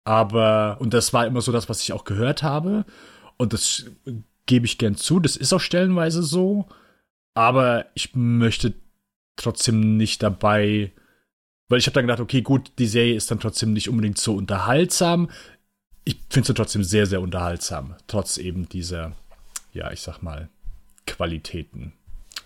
[0.04, 2.84] Aber, und das war immer so das, was ich auch gehört habe.
[3.36, 3.84] Und das
[4.46, 6.66] gebe ich gern zu, das ist auch stellenweise so.
[7.34, 8.74] Aber ich möchte
[9.36, 10.92] trotzdem nicht dabei,
[11.68, 14.34] weil ich habe dann gedacht, okay, gut, die Serie ist dann trotzdem nicht unbedingt so
[14.34, 15.28] unterhaltsam
[16.04, 19.12] ich finde sie trotzdem sehr, sehr unterhaltsam, trotz eben dieser,
[19.72, 20.48] ja, ich sag mal,
[21.10, 21.92] Qualitäten.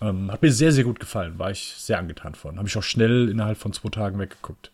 [0.01, 2.57] Ähm, hat mir sehr, sehr gut gefallen, war ich sehr angetan von.
[2.57, 4.71] Habe ich auch schnell innerhalb von zwei Tagen weggeguckt.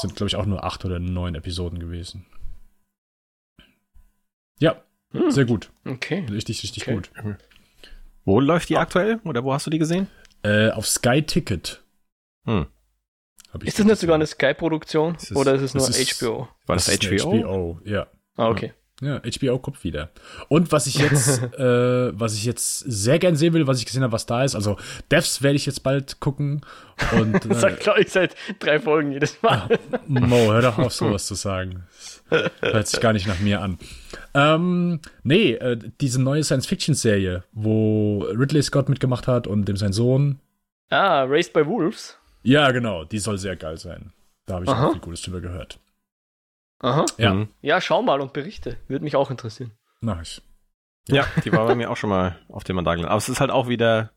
[0.00, 2.26] Sind, glaube ich, auch nur acht oder neun Episoden gewesen.
[4.60, 4.82] Ja,
[5.12, 5.30] hm.
[5.30, 5.70] sehr gut.
[5.84, 6.26] Okay.
[6.30, 6.94] Richtig, richtig okay.
[6.94, 7.10] gut.
[8.24, 9.20] Wo läuft die aktuell?
[9.24, 10.08] Oder wo hast du die gesehen?
[10.42, 11.82] Äh, auf Sky Ticket.
[12.44, 12.66] Hm
[13.62, 16.48] ist das nicht sogar eine Sky-Produktion oder ist es nur ist, HBO?
[16.66, 17.30] War das, das HBO?
[17.30, 18.06] HBO, ja.
[18.36, 18.72] Ah, okay.
[19.00, 20.10] Ja, HBO kommt wieder.
[20.48, 24.02] Und was ich jetzt, äh, was ich jetzt sehr gern sehen will, was ich gesehen
[24.02, 24.76] habe, was da ist, also
[25.10, 26.64] Devs werde ich jetzt bald gucken.
[27.18, 29.68] Und, äh, Sag glaube ich seit drei Folgen jedes Mal.
[29.68, 31.84] Ah, Mo, hör doch auf, sowas zu sagen.
[32.30, 33.78] Das hört sich gar nicht nach mir an.
[34.32, 40.38] Ähm, nee, äh, diese neue Science-Fiction-Serie, wo Ridley Scott mitgemacht hat und dem sein Sohn.
[40.90, 42.16] Ah, Raised by Wolves.
[42.42, 44.12] Ja, genau, die soll sehr geil sein.
[44.46, 44.88] Da habe ich Aha.
[44.88, 45.78] auch viel Gutes drüber gehört.
[46.80, 47.06] Aha.
[47.18, 47.34] Ja.
[47.34, 47.48] Mhm.
[47.62, 48.76] ja, schau mal und berichte.
[48.88, 49.72] Würde mich auch interessieren.
[50.22, 50.42] Ich.
[51.08, 51.16] Ja.
[51.16, 53.10] ja, die war bei mir auch schon mal auf dem Mandat gelandet.
[53.10, 54.12] Aber es ist halt auch wieder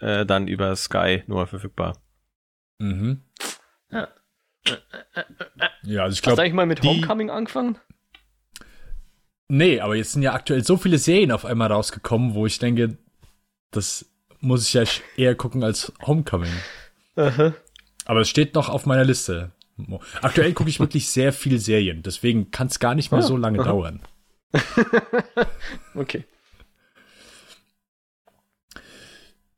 [0.00, 1.96] äh, dann über Sky nur verfügbar.
[2.78, 3.22] Mhm.
[3.90, 4.08] Ja.
[5.82, 6.32] Ja, also ich glaube.
[6.32, 6.88] Hast du eigentlich mal mit die...
[6.88, 7.78] Homecoming angefangen?
[9.48, 12.98] Nee, aber jetzt sind ja aktuell so viele Serien auf einmal rausgekommen, wo ich denke,
[13.70, 14.04] das
[14.40, 14.84] muss ich ja
[15.16, 16.52] eher gucken als Homecoming.
[17.16, 17.54] Aha.
[18.04, 19.52] Aber es steht noch auf meiner Liste.
[20.22, 23.36] Aktuell gucke ich wirklich sehr viel Serien, deswegen kann es gar nicht mehr ja, so
[23.36, 23.68] lange aha.
[23.68, 24.00] dauern.
[25.94, 26.24] okay.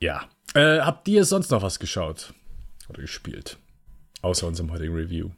[0.00, 0.24] Ja.
[0.54, 2.34] Äh, habt ihr sonst noch was geschaut
[2.88, 3.58] oder gespielt?
[4.22, 5.30] Außer unserem heutigen Review.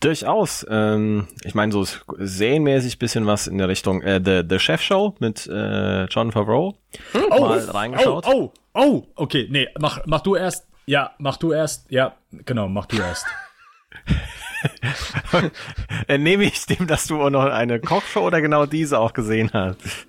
[0.00, 0.64] Durchaus.
[0.68, 1.84] Ähm, ich meine, so
[2.18, 6.78] serienmäßig bisschen was in der Richtung äh, The, The Chef Show mit äh, John Favreau.
[7.30, 8.26] Oh, mal reingeschaut.
[8.28, 10.66] Oh, oh, oh, okay, nee, mach, mach du erst.
[10.86, 11.90] Ja, mach du erst.
[11.90, 13.26] Ja, genau, mach du erst.
[16.08, 20.06] Nehme ich dem, dass du auch noch eine Kochshow oder genau diese auch gesehen hast?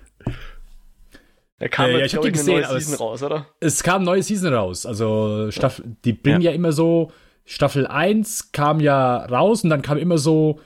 [1.58, 3.46] Da kam äh, ja, ich habe die gesehen, neue Season raus, oder?
[3.60, 4.84] Es kam neue Season raus.
[4.84, 6.50] Also Staffel, die bringen ja.
[6.50, 7.12] ja immer so
[7.44, 10.60] Staffel 1 kam ja raus und dann kam immer so,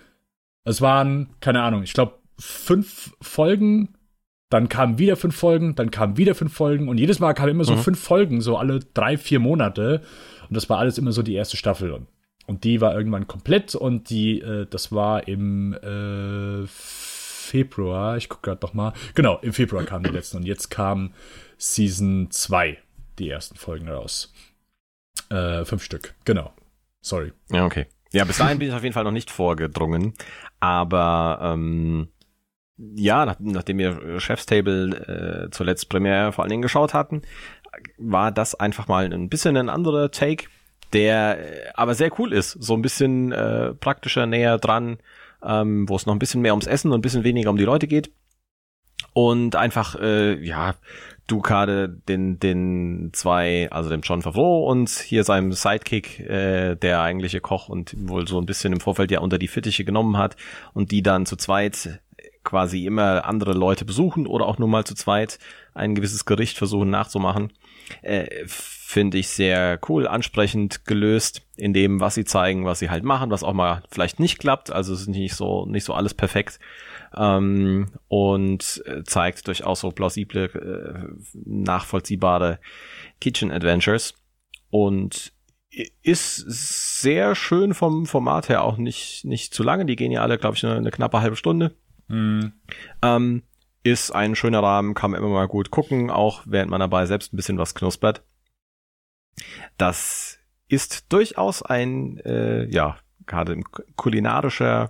[0.65, 3.95] es waren, keine Ahnung, ich glaube, fünf Folgen,
[4.49, 7.65] dann kamen wieder fünf Folgen, dann kamen wieder fünf Folgen und jedes Mal kamen immer
[7.65, 7.81] so mhm.
[7.81, 10.03] fünf Folgen, so alle drei, vier Monate.
[10.49, 11.93] Und das war alles immer so die erste Staffel.
[11.93, 12.09] Und
[12.59, 18.65] die war irgendwann komplett und die, äh, das war im äh, Februar, ich gucke gerade
[18.65, 18.93] noch mal.
[19.15, 21.13] Genau, im Februar kamen die letzten und jetzt kam
[21.59, 22.79] Season 2,
[23.19, 24.33] die ersten Folgen raus.
[25.31, 26.53] Äh, fünf Stück, genau.
[27.01, 27.33] Sorry.
[27.51, 27.87] Ja, okay.
[28.13, 30.15] Ja, bis dahin bin ich auf jeden Fall noch nicht vorgedrungen.
[30.59, 32.09] Aber ähm,
[32.77, 37.23] ja, nach, nachdem wir Chefstable äh, zuletzt Premiere vor allen Dingen geschaut hatten,
[37.99, 40.47] war das einfach mal ein bisschen ein anderer Take,
[40.93, 42.53] der äh, aber sehr cool ist.
[42.53, 44.99] So ein bisschen äh, praktischer, näher dran,
[45.45, 47.65] ähm, wo es noch ein bisschen mehr ums Essen und ein bisschen weniger um die
[47.65, 48.11] Leute geht.
[49.13, 50.75] Und einfach, äh, ja,
[51.27, 57.01] du gerade den, den zwei, also dem John Favreau und hier seinem Sidekick, äh, der
[57.01, 60.37] eigentliche Koch und wohl so ein bisschen im Vorfeld ja unter die Fittiche genommen hat
[60.75, 62.01] und die dann zu zweit
[62.43, 65.39] quasi immer andere Leute besuchen oder auch nur mal zu zweit
[65.75, 67.53] ein gewisses Gericht versuchen nachzumachen.
[68.03, 68.47] Äh,
[68.91, 73.31] Finde ich sehr cool, ansprechend gelöst in dem, was sie zeigen, was sie halt machen,
[73.31, 74.73] was auch mal vielleicht nicht klappt.
[74.73, 76.59] Also es ist nicht so, nicht so alles perfekt
[77.17, 82.59] ähm, und äh, zeigt durchaus so plausible, äh, nachvollziehbare
[83.21, 84.15] Kitchen Adventures
[84.71, 85.35] und
[86.03, 89.87] ist sehr schön vom Format her auch nicht nicht zu lange.
[89.87, 91.77] Die gehen ja alle, glaube ich, eine, eine, knappe halbe Stunde.
[92.09, 92.55] Mhm.
[93.03, 93.45] Ähm,
[93.85, 97.33] ist ein schöner Rahmen, kann man immer mal gut gucken, auch während man dabei selbst
[97.33, 98.25] ein bisschen was knuspert.
[99.79, 103.61] Das ist durchaus ein, äh, ja, gerade
[103.97, 104.89] kulinarischer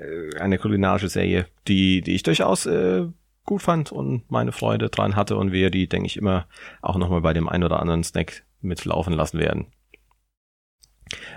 [0.00, 3.06] äh, eine kulinarische Serie, die, die ich durchaus äh,
[3.44, 6.46] gut fand und meine Freude dran hatte und wir die, denke ich, immer
[6.82, 9.66] auch nochmal bei dem ein oder anderen Snack mitlaufen lassen werden.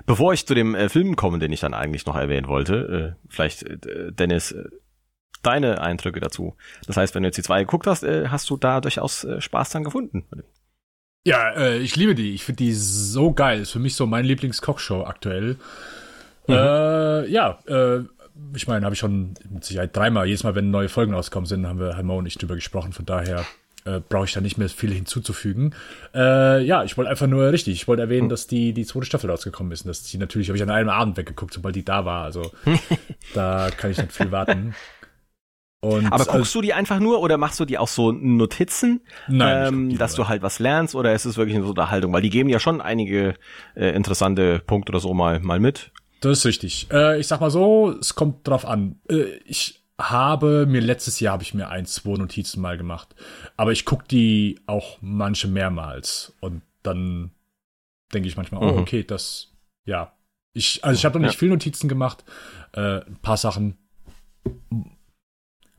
[0.05, 3.25] Bevor ich zu dem äh, Film komme, den ich dann eigentlich noch erwähnen wollte, äh,
[3.29, 4.65] vielleicht, äh, Dennis, äh,
[5.41, 6.55] deine Eindrücke dazu.
[6.85, 9.41] Das heißt, wenn du jetzt die zwei geguckt hast, äh, hast du da durchaus äh,
[9.41, 10.25] Spaß dran gefunden?
[11.25, 12.33] Ja, äh, ich liebe die.
[12.33, 13.61] Ich finde die so geil.
[13.61, 15.57] Ist für mich so mein Lieblingskochshow aktuell.
[16.47, 16.53] Mhm.
[16.53, 17.99] Äh, ja, äh,
[18.55, 21.67] ich meine, habe ich schon mit Sicherheit dreimal, jedes Mal, wenn neue Folgen rauskommen sind,
[21.67, 22.91] haben wir Mo und ich drüber gesprochen.
[22.91, 23.45] Von daher
[23.85, 25.73] äh, brauche ich da nicht mehr viel hinzuzufügen.
[26.13, 28.29] Äh, ja, ich wollte einfach nur richtig, ich wollte erwähnen, hm.
[28.29, 29.81] dass die, die zweite Staffel rausgekommen ist.
[29.85, 32.25] Und dass die natürlich, habe ich an einem Abend weggeguckt, sobald die da war.
[32.25, 32.51] Also
[33.33, 34.75] da kann ich nicht viel warten.
[35.83, 39.01] Und, Aber guckst also, du die einfach nur oder machst du die auch so Notizen,
[39.27, 42.13] Nein, ähm, dass du halt was lernst oder ist es wirklich eine Unterhaltung?
[42.13, 43.33] Weil die geben ja schon einige
[43.75, 45.91] äh, interessante Punkte oder so mal, mal mit.
[46.21, 46.87] Das ist richtig.
[46.89, 49.01] Äh, ich sag mal so, es kommt drauf an.
[49.09, 53.13] Äh, ich habe mir letztes Jahr habe ich mir ein, zwei Notizen mal gemacht.
[53.57, 56.31] Aber ich gucke die auch manche mehrmals.
[56.39, 57.31] Und dann
[58.13, 58.77] denke ich manchmal, oh, mhm.
[58.77, 59.51] oh, okay, das,
[59.83, 60.13] ja.
[60.53, 61.39] Ich, also ich habe noch nicht ja.
[61.39, 62.23] viel Notizen gemacht.
[62.71, 63.77] Äh, ein paar Sachen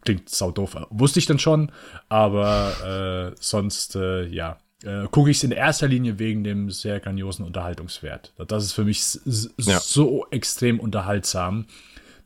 [0.05, 0.77] klingt sau doof.
[0.91, 1.73] Wusste ich dann schon,
[2.09, 7.01] aber äh, sonst, äh, ja äh, gucke ich es in erster Linie wegen dem sehr
[7.01, 8.33] grandiosen Unterhaltungswert.
[8.49, 9.19] Das ist für mich
[9.59, 9.81] ja.
[9.81, 11.67] so extrem unterhaltsam,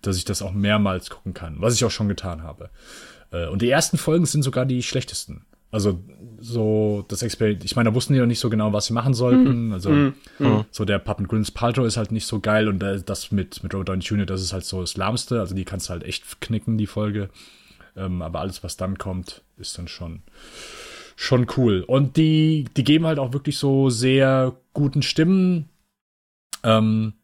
[0.03, 2.71] dass ich das auch mehrmals gucken kann, was ich auch schon getan habe.
[3.31, 5.45] Äh, und die ersten Folgen sind sogar die schlechtesten.
[5.71, 6.01] Also
[6.41, 9.13] so das Experiment, ich meine, da wussten die noch nicht so genau, was sie machen
[9.13, 9.67] sollten.
[9.67, 9.73] Mhm.
[9.73, 10.15] Also mhm.
[10.39, 10.65] mhm.
[10.71, 13.91] so der Puppen Gwyneth Paltrow ist halt nicht so geil und das mit mit Robert
[13.91, 14.25] Downey Jr.
[14.25, 15.41] das ist halt so das Lahmste.
[15.41, 17.29] Also die kannst du halt echt knicken die Folge.
[17.99, 20.23] Ähm, aber alles, was dann kommt, ist dann schon
[21.17, 21.83] schon cool.
[21.85, 25.69] Und die, die geben halt auch wirklich so sehr guten Stimmen.
[26.63, 27.15] Ähm,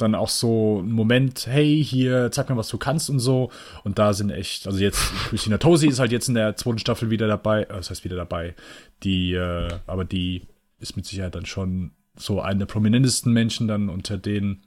[0.00, 3.50] dann auch so ein Moment, hey, hier, zeig mir, was du kannst und so.
[3.84, 7.10] Und da sind echt, also jetzt, Christina Tosi ist halt jetzt in der zweiten Staffel
[7.10, 8.54] wieder dabei, äh, das heißt wieder dabei,
[9.02, 10.42] die, äh, aber die
[10.78, 14.66] ist mit Sicherheit dann schon so eine der prominentesten Menschen dann unter denen,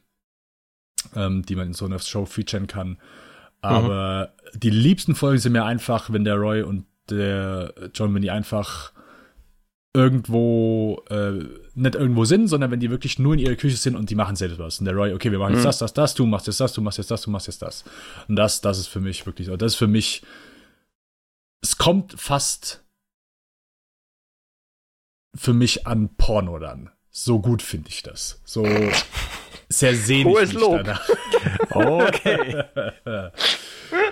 [1.16, 2.98] ähm, die man in so einer Show featuren kann.
[3.64, 4.60] Aber mhm.
[4.60, 8.92] die liebsten Folgen sind mir einfach, wenn der Roy und der John, wenn die einfach
[9.96, 11.32] irgendwo, äh,
[11.76, 14.36] nicht irgendwo sind, sondern wenn die wirklich nur in ihrer Küche sind und die machen
[14.36, 14.80] selbst was.
[14.80, 15.68] Und der Roy, okay, wir machen jetzt mhm.
[15.68, 17.84] das, das, das, du machst jetzt das, du machst jetzt das, du machst jetzt das.
[18.28, 20.24] Und das, das ist für mich wirklich, das ist für mich,
[21.62, 22.84] es kommt fast
[25.36, 26.90] für mich an Porno dann.
[27.10, 28.42] So gut finde ich das.
[28.44, 28.66] So,
[29.80, 30.88] sehr sehnig Hohes Lob.
[31.72, 32.64] okay.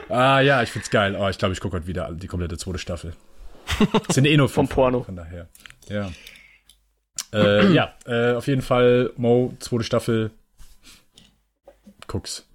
[0.10, 1.16] ah ja, ich find's geil.
[1.20, 3.14] Oh, ich glaube, ich gucke heute wieder die komplette zweite Staffel.
[4.08, 5.04] Das sind eh nur vom Porno.
[5.04, 5.48] Von daher.
[5.88, 6.12] Ja.
[7.34, 10.32] Äh, ja, äh, auf jeden Fall Mo, zweite Staffel.
[12.08, 12.46] Guck's.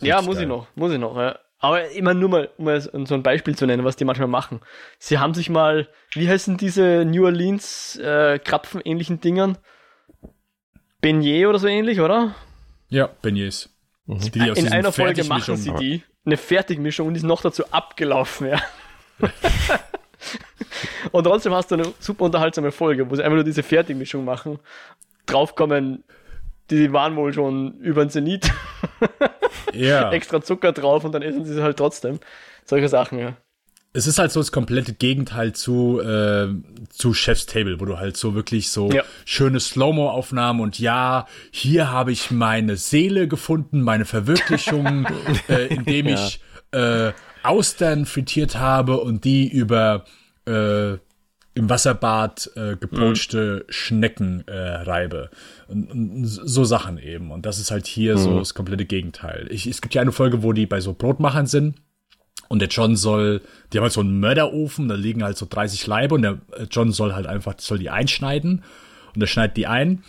[0.00, 0.44] ja, muss geil.
[0.44, 1.16] ich noch, muss ich noch.
[1.16, 1.38] Ja.
[1.58, 2.50] Aber immer nur mal,
[2.92, 4.60] um so ein Beispiel zu nennen, was die manchmal machen.
[4.98, 9.56] Sie haben sich mal, wie heißen diese New Orleans äh, Krapfen-ähnlichen Dingern?
[11.04, 12.34] Beignet oder so ähnlich, oder?
[12.88, 13.68] Ja, Beignets.
[14.06, 14.20] Mhm.
[14.34, 18.60] In einer Folge machen sie die, eine Fertigmischung und ist noch dazu abgelaufen, ja.
[21.12, 24.58] und trotzdem hast du eine super unterhaltsame Folge, wo sie einfach nur diese Fertigmischung machen,
[25.26, 26.04] draufkommen,
[26.70, 28.50] die waren wohl schon über den Zenit.
[29.74, 30.10] ja.
[30.12, 32.18] Extra Zucker drauf und dann essen sie es halt trotzdem.
[32.64, 33.36] Solche Sachen, ja.
[33.96, 36.48] Es ist halt so das komplette Gegenteil zu, äh,
[36.90, 39.04] zu Chef's Table, wo du halt so wirklich so ja.
[39.24, 45.06] schöne Slow-Mo-Aufnahmen und ja, hier habe ich meine Seele gefunden, meine Verwirklichung,
[45.48, 46.14] äh, indem ja.
[46.14, 46.40] ich
[46.72, 47.12] äh,
[47.44, 50.04] Austern frittiert habe und die über
[50.46, 50.94] äh,
[51.54, 53.72] im Wasserbad äh, gepoachte mhm.
[53.72, 55.30] Schnecken äh, reibe.
[55.68, 57.30] Und, und, so Sachen eben.
[57.30, 58.18] Und das ist halt hier mhm.
[58.18, 59.46] so das komplette Gegenteil.
[59.50, 61.76] Ich, es gibt ja eine Folge, wo die bei so Brotmachern sind.
[62.54, 63.40] Und der John soll,
[63.72, 66.68] die haben halt so einen Mörderofen, da liegen halt so 30 Leibe und der äh,
[66.70, 68.62] John soll halt einfach, soll die einschneiden.
[69.12, 70.04] Und er schneidet die ein.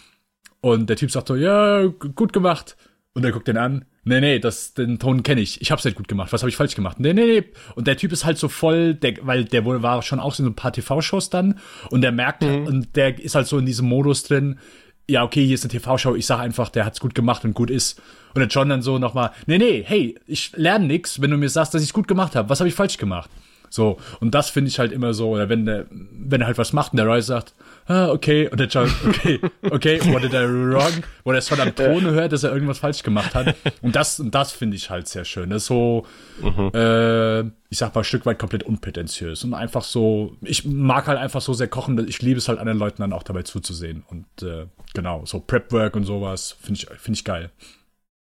[0.61, 2.77] Und der Typ sagt so, ja, gut gemacht.
[3.15, 3.85] Und er guckt den an.
[4.03, 5.59] Nee, nee, das, den Ton kenne ich.
[5.59, 6.31] Ich hab's nicht gut gemacht.
[6.33, 6.99] Was habe ich falsch gemacht?
[6.99, 7.43] Nee, nee, nee.
[7.73, 10.49] Und der Typ ist halt so voll, der, weil der war schon auch so in
[10.49, 11.57] ein paar TV-Shows dann.
[11.89, 12.67] Und der merkt, mhm.
[12.67, 14.59] und der ist halt so in diesem Modus drin.
[15.07, 16.15] Ja, okay, hier ist eine TV-Show.
[16.15, 18.01] Ich sag einfach, der hat's gut gemacht und gut ist.
[18.33, 21.49] Und der John dann so nochmal, nee, nee, hey, ich lerne nix, wenn du mir
[21.49, 22.49] sagst, dass ich's gut gemacht habe.
[22.49, 23.29] Was habe ich falsch gemacht?
[23.69, 26.73] So, und das finde ich halt immer so, oder wenn der, wenn er halt was
[26.73, 27.53] macht und der Roy sagt,
[27.85, 31.03] ah, okay, und der John, okay, okay, what did I do wrong?
[31.23, 33.55] Wo er es schon am Tone hört, dass er irgendwas falsch gemacht hat.
[33.81, 35.49] Und das, und das finde ich halt sehr schön.
[35.49, 36.05] Das ist so,
[36.41, 36.71] mhm.
[36.73, 39.43] äh, ich sag mal, ein Stück weit komplett unprätentiös.
[39.43, 42.79] Und einfach so, ich mag halt einfach so sehr kochen, ich liebe es halt anderen
[42.79, 44.03] Leuten dann auch dabei zuzusehen.
[44.07, 47.51] Und äh, genau, so Prep-Work und sowas finde ich, finde ich geil.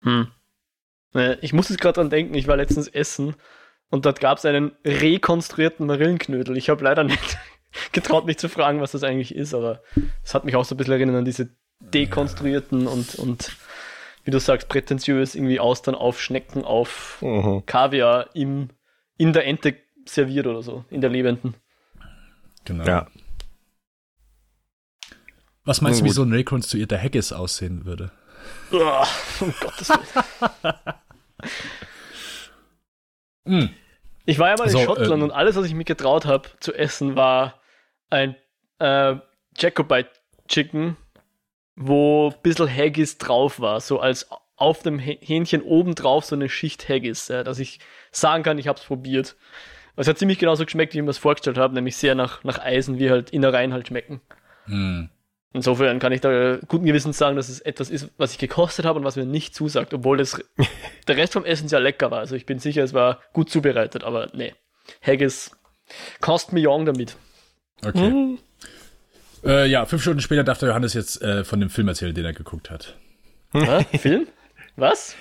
[0.03, 0.29] Hm.
[1.15, 3.35] Äh, ich muss jetzt gerade dran denken, ich war letztens essen
[3.91, 6.57] und dort gab es einen rekonstruierten Marillenknödel.
[6.57, 7.39] Ich habe leider nicht
[7.93, 9.83] getraut, mich zu fragen, was das eigentlich ist, aber
[10.25, 13.57] es hat mich auch so ein bisschen erinnert an diese dekonstruierten und, und
[14.25, 17.65] wie du sagst, prätentiös irgendwie Austern auf Schnecken, auf mhm.
[17.67, 18.69] Kaviar im,
[19.17, 21.55] in der Ente serviert oder so, in der lebenden.
[22.65, 22.85] Genau.
[22.85, 23.07] Ja.
[25.65, 28.11] Was meinst du, wie so ein rekonstruierter Haggis aussehen würde?
[28.73, 29.05] Oh,
[29.41, 30.75] um Gottes Willen.
[33.45, 33.69] mm.
[34.27, 36.49] Ich war ja mal in also, Schottland ähm, und alles, was ich mir getraut habe
[36.61, 37.60] zu essen, war
[38.11, 38.37] ein
[38.79, 39.17] äh,
[39.57, 40.11] Jacobite
[40.49, 40.97] Chicken,
[41.77, 46.49] wo ein bisschen Haggis drauf war, so als auf dem Hähnchen oben drauf so eine
[46.49, 49.37] Schicht Haggis, ja, dass ich sagen kann, ich habe es probiert.
[49.97, 52.59] Es hat ziemlich genauso geschmeckt, wie ich mir das vorgestellt habe, nämlich sehr nach, nach
[52.59, 54.21] Eisen, wie halt Innereien halt schmecken.
[54.67, 55.09] Hm.
[55.53, 58.99] Insofern kann ich da guten Gewissens sagen, dass es etwas ist, was ich gekostet habe
[58.99, 60.41] und was mir nicht zusagt, obwohl das,
[61.09, 62.21] der Rest vom Essen sehr lecker war.
[62.21, 64.55] Also ich bin sicher, es war gut zubereitet, aber nee.
[65.03, 65.51] Haggis
[66.21, 67.17] cost me young damit.
[67.85, 68.11] Okay.
[68.11, 68.39] Mhm.
[69.45, 72.25] Äh, ja, fünf Stunden später darf der Johannes jetzt äh, von dem Film erzählen, den
[72.25, 72.97] er geguckt hat.
[73.53, 73.85] Hä?
[73.99, 74.27] Film?
[74.77, 75.17] Was?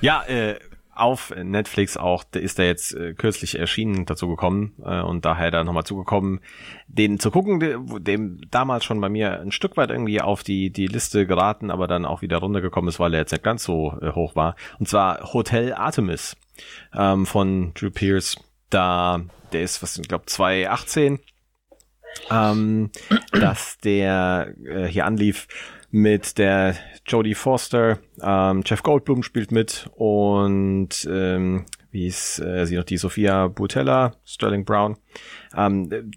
[0.00, 0.58] Ja, äh,
[0.96, 5.50] auf Netflix auch, der ist da jetzt äh, kürzlich erschienen dazu gekommen äh, und daher
[5.50, 6.40] da nochmal zugekommen,
[6.86, 10.70] den zu gucken, dem, dem damals schon bei mir ein Stück weit irgendwie auf die,
[10.70, 13.98] die Liste geraten, aber dann auch wieder runtergekommen ist, weil er jetzt nicht ganz so
[14.00, 14.56] äh, hoch war.
[14.78, 16.34] Und zwar Hotel Artemis
[16.94, 18.36] ähm, von Drew Pierce.
[18.70, 19.20] Da,
[19.52, 21.20] der ist, was ich glaube, 2018,
[22.30, 22.90] ähm,
[23.32, 25.48] dass der äh, hier anlief
[25.90, 26.76] mit der
[27.06, 32.98] Jodie Foster, ähm, Jeff Goldblum spielt mit und ähm, wie ist äh, sie noch, die
[32.98, 34.98] Sophia Butella, Sterling Brown.
[35.56, 36.10] Ähm,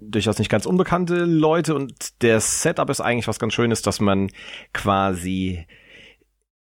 [0.00, 4.28] durchaus nicht ganz unbekannte Leute und der Setup ist eigentlich was ganz Schönes, dass man
[4.74, 5.66] quasi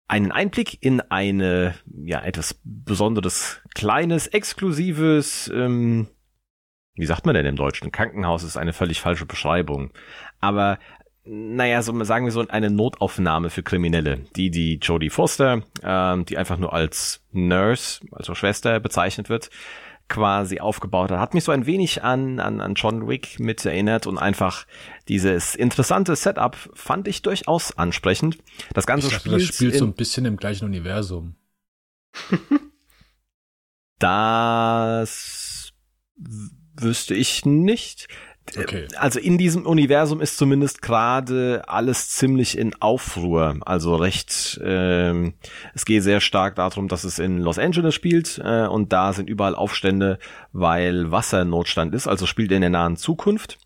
[0.08, 6.08] einen Einblick in eine, ja, etwas besonderes, kleines, exklusives, ähm,
[6.97, 7.91] wie sagt man denn im Deutschen?
[7.91, 9.91] Krankenhaus ist eine völlig falsche Beschreibung.
[10.39, 10.79] Aber
[11.29, 16.37] naja, so sagen wir so eine Notaufnahme für Kriminelle, die die Jodie Foster, ähm, die
[16.37, 19.50] einfach nur als Nurse, also Schwester bezeichnet wird,
[20.08, 21.19] quasi aufgebaut hat.
[21.19, 24.65] Hat mich so ein wenig an, an, an John Wick mit erinnert und einfach
[25.10, 28.37] dieses interessante Setup fand ich durchaus ansprechend.
[28.73, 31.35] Das ganze Spiel das spielt so ein bisschen im gleichen Universum.
[34.00, 35.73] das
[36.82, 38.08] wüsste ich nicht.
[38.56, 38.88] Okay.
[38.98, 43.58] Also in diesem Universum ist zumindest gerade alles ziemlich in Aufruhr.
[43.65, 45.34] Also recht, ähm,
[45.73, 49.30] es geht sehr stark darum, dass es in Los Angeles spielt äh, und da sind
[49.30, 50.19] überall Aufstände,
[50.54, 52.08] weil Wassernotstand ist.
[52.08, 53.58] Also spielt in der nahen Zukunft.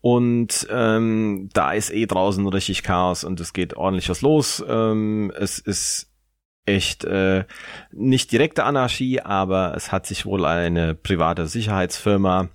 [0.00, 4.64] Und ähm, da ist eh draußen richtig Chaos und es geht ordentlich was los.
[4.66, 6.12] Ähm, es ist
[6.66, 7.44] echt äh,
[7.92, 12.48] nicht direkte Anarchie, aber es hat sich wohl eine private Sicherheitsfirma,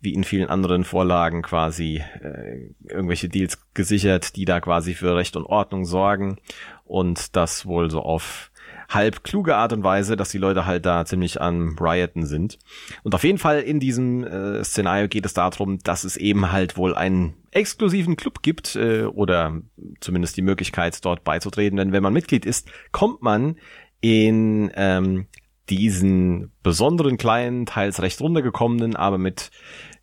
[0.00, 5.36] wie in vielen anderen Vorlagen quasi äh, irgendwelche Deals gesichert, die da quasi für Recht
[5.36, 6.38] und Ordnung sorgen
[6.84, 8.50] und das wohl so auf
[8.88, 12.58] halb kluge Art und Weise, dass die Leute halt da ziemlich am Rioten sind.
[13.02, 16.76] Und auf jeden Fall in diesem äh, Szenario geht es darum, dass es eben halt
[16.76, 19.60] wohl einen exklusiven Club gibt äh, oder
[20.00, 21.76] zumindest die Möglichkeit, dort beizutreten.
[21.76, 23.56] Denn wenn man Mitglied ist, kommt man
[24.00, 25.26] in ähm,
[25.68, 29.50] diesen besonderen kleinen, teils recht runtergekommenen, aber mit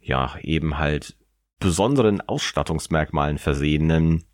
[0.02, 1.16] ja eben halt
[1.60, 4.26] besonderen Ausstattungsmerkmalen versehenen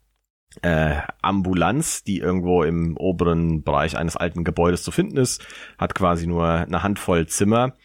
[0.61, 5.45] äh, Ambulanz, die irgendwo im oberen Bereich eines alten Gebäudes zu finden ist,
[5.77, 7.75] hat quasi nur eine Handvoll Zimmer,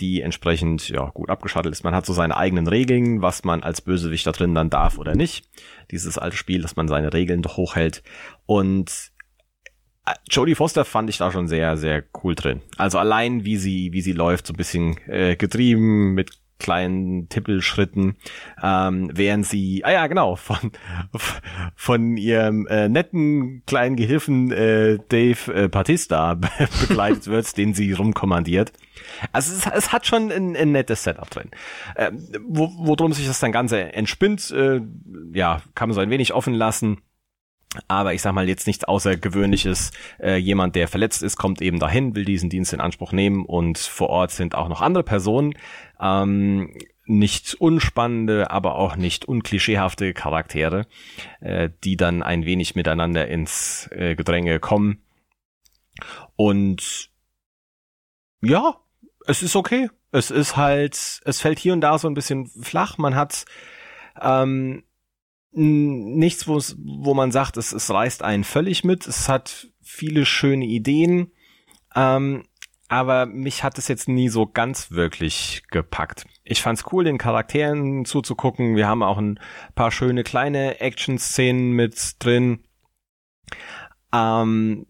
[0.00, 1.84] die entsprechend ja gut abgeschattelt ist.
[1.84, 5.14] Man hat so seine eigenen Regeln, was man als Bösewicht da drin dann darf oder
[5.14, 5.48] nicht.
[5.90, 8.02] Dieses alte Spiel, dass man seine Regeln doch hochhält.
[8.46, 9.12] Und
[10.06, 12.62] äh, Jodie Foster fand ich da schon sehr, sehr cool drin.
[12.76, 18.16] Also allein wie sie, wie sie läuft, so ein bisschen äh, getrieben mit kleinen Tippelschritten,
[18.62, 20.72] ähm, während sie, ah ja, genau, von,
[21.74, 28.72] von ihrem äh, netten kleinen Gehilfen äh, Dave äh, Batista begleitet wird, den sie rumkommandiert.
[29.32, 31.50] Also es, es hat schon ein, ein nettes Setup drin.
[31.96, 32.12] Äh,
[32.46, 34.80] wo, worum sich das dann Ganze entspinnt, äh,
[35.34, 36.98] ja, kann man so ein wenig offen lassen.
[37.88, 39.92] Aber ich sag mal jetzt nichts Außergewöhnliches.
[40.20, 43.78] Äh, jemand, der verletzt ist, kommt eben dahin, will diesen Dienst in Anspruch nehmen und
[43.78, 45.54] vor Ort sind auch noch andere Personen.
[46.00, 50.86] Ähm, nicht unspannende, aber auch nicht unklischeehafte Charaktere,
[51.40, 55.02] äh, die dann ein wenig miteinander ins äh, Gedränge kommen.
[56.36, 57.10] Und
[58.42, 58.76] ja,
[59.26, 59.88] es ist okay.
[60.10, 62.98] Es ist halt, es fällt hier und da so ein bisschen flach.
[62.98, 63.46] Man hat
[64.20, 64.84] ähm,
[65.52, 69.06] nichts, wo man sagt, es, es reißt einen völlig mit.
[69.06, 71.32] Es hat viele schöne Ideen,
[71.94, 72.44] ähm,
[72.88, 76.26] aber mich hat es jetzt nie so ganz wirklich gepackt.
[76.44, 78.76] Ich fand's cool, den Charakteren zuzugucken.
[78.76, 79.38] Wir haben auch ein
[79.74, 82.64] paar schöne kleine Action-Szenen mit drin.
[84.12, 84.86] Ähm,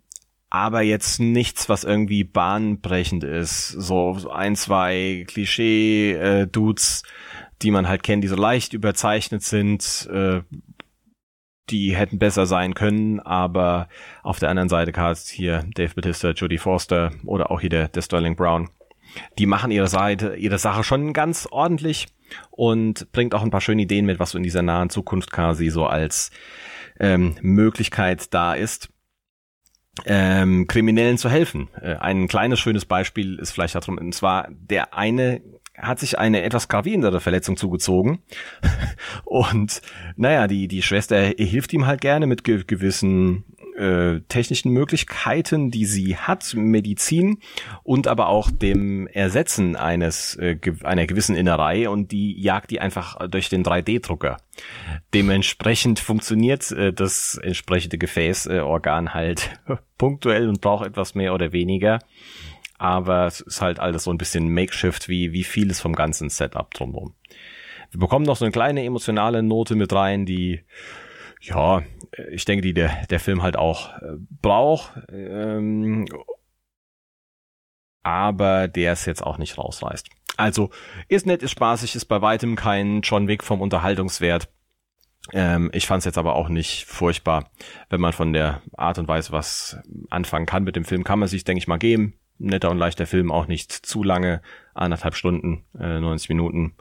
[0.51, 3.69] aber jetzt nichts, was irgendwie bahnbrechend ist.
[3.69, 10.43] So ein, zwei Klischee-Dudes, äh, die man halt kennt, die so leicht überzeichnet sind, äh,
[11.71, 13.89] die hätten besser sein können, aber
[14.23, 18.03] auf der anderen Seite Cast hier Dave Batista, Jodie Forster oder auch hier der, der
[18.03, 18.69] Sterling Brown,
[19.39, 22.07] die machen ihre Seite, ihre Sache schon ganz ordentlich
[22.51, 25.69] und bringt auch ein paar schöne Ideen mit, was so in dieser nahen Zukunft quasi
[25.71, 26.31] so als
[26.99, 28.93] ähm, Möglichkeit da ist
[30.05, 31.69] ähm, Kriminellen zu helfen.
[31.81, 35.43] Äh, ein kleines schönes Beispiel ist vielleicht darum, und zwar der eine
[35.77, 38.21] hat sich eine etwas gravierendere Verletzung zugezogen.
[39.25, 39.83] Und
[40.17, 43.45] naja, die, die Schwester hilft ihm halt gerne mit ge gewissen
[43.77, 47.39] äh, technischen Möglichkeiten, die sie hat, Medizin
[47.83, 53.29] und aber auch dem Ersetzen eines äh, einer gewissen Innerei und die jagt die einfach
[53.29, 54.37] durch den 3D-Drucker.
[55.15, 59.51] Dementsprechend funktioniert äh, das entsprechende Gefäßorgan äh, halt
[59.99, 61.99] punktuell und braucht etwas mehr oder weniger
[62.83, 66.69] aber es ist halt alles so ein bisschen Makeshift, wie, wie vieles vom ganzen Setup
[66.75, 67.15] drumherum.
[67.93, 70.65] Wir bekommen noch so eine kleine emotionale Note mit rein, die,
[71.41, 71.85] ja,
[72.33, 76.09] ich denke, die der, der Film halt auch äh, braucht, ähm,
[78.03, 80.09] aber der es jetzt auch nicht rausreißt.
[80.37, 80.71] Also,
[81.07, 84.49] ist nett, ist spaßig, ist bei weitem kein John Wick vom Unterhaltungswert.
[85.33, 87.53] Ähm, ich fand es jetzt aber auch nicht furchtbar,
[87.91, 89.79] wenn man von der Art und Weise was
[90.11, 93.07] anfangen kann mit dem Film, kann man sich, denke ich mal, geben netter und leichter
[93.07, 94.43] Film, auch nicht zu lange,
[94.75, 96.77] anderthalb Stunden, äh, 90 Minuten,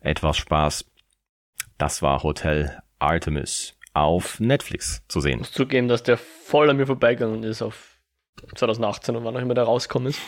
[0.00, 0.90] etwas Spaß.
[1.78, 5.34] Das war Hotel Artemis auf Netflix zu sehen.
[5.34, 7.98] Ich muss zugeben, dass der voll an mir vorbeigegangen ist auf
[8.54, 10.20] 2018 und wann auch immer der rauskommen ist.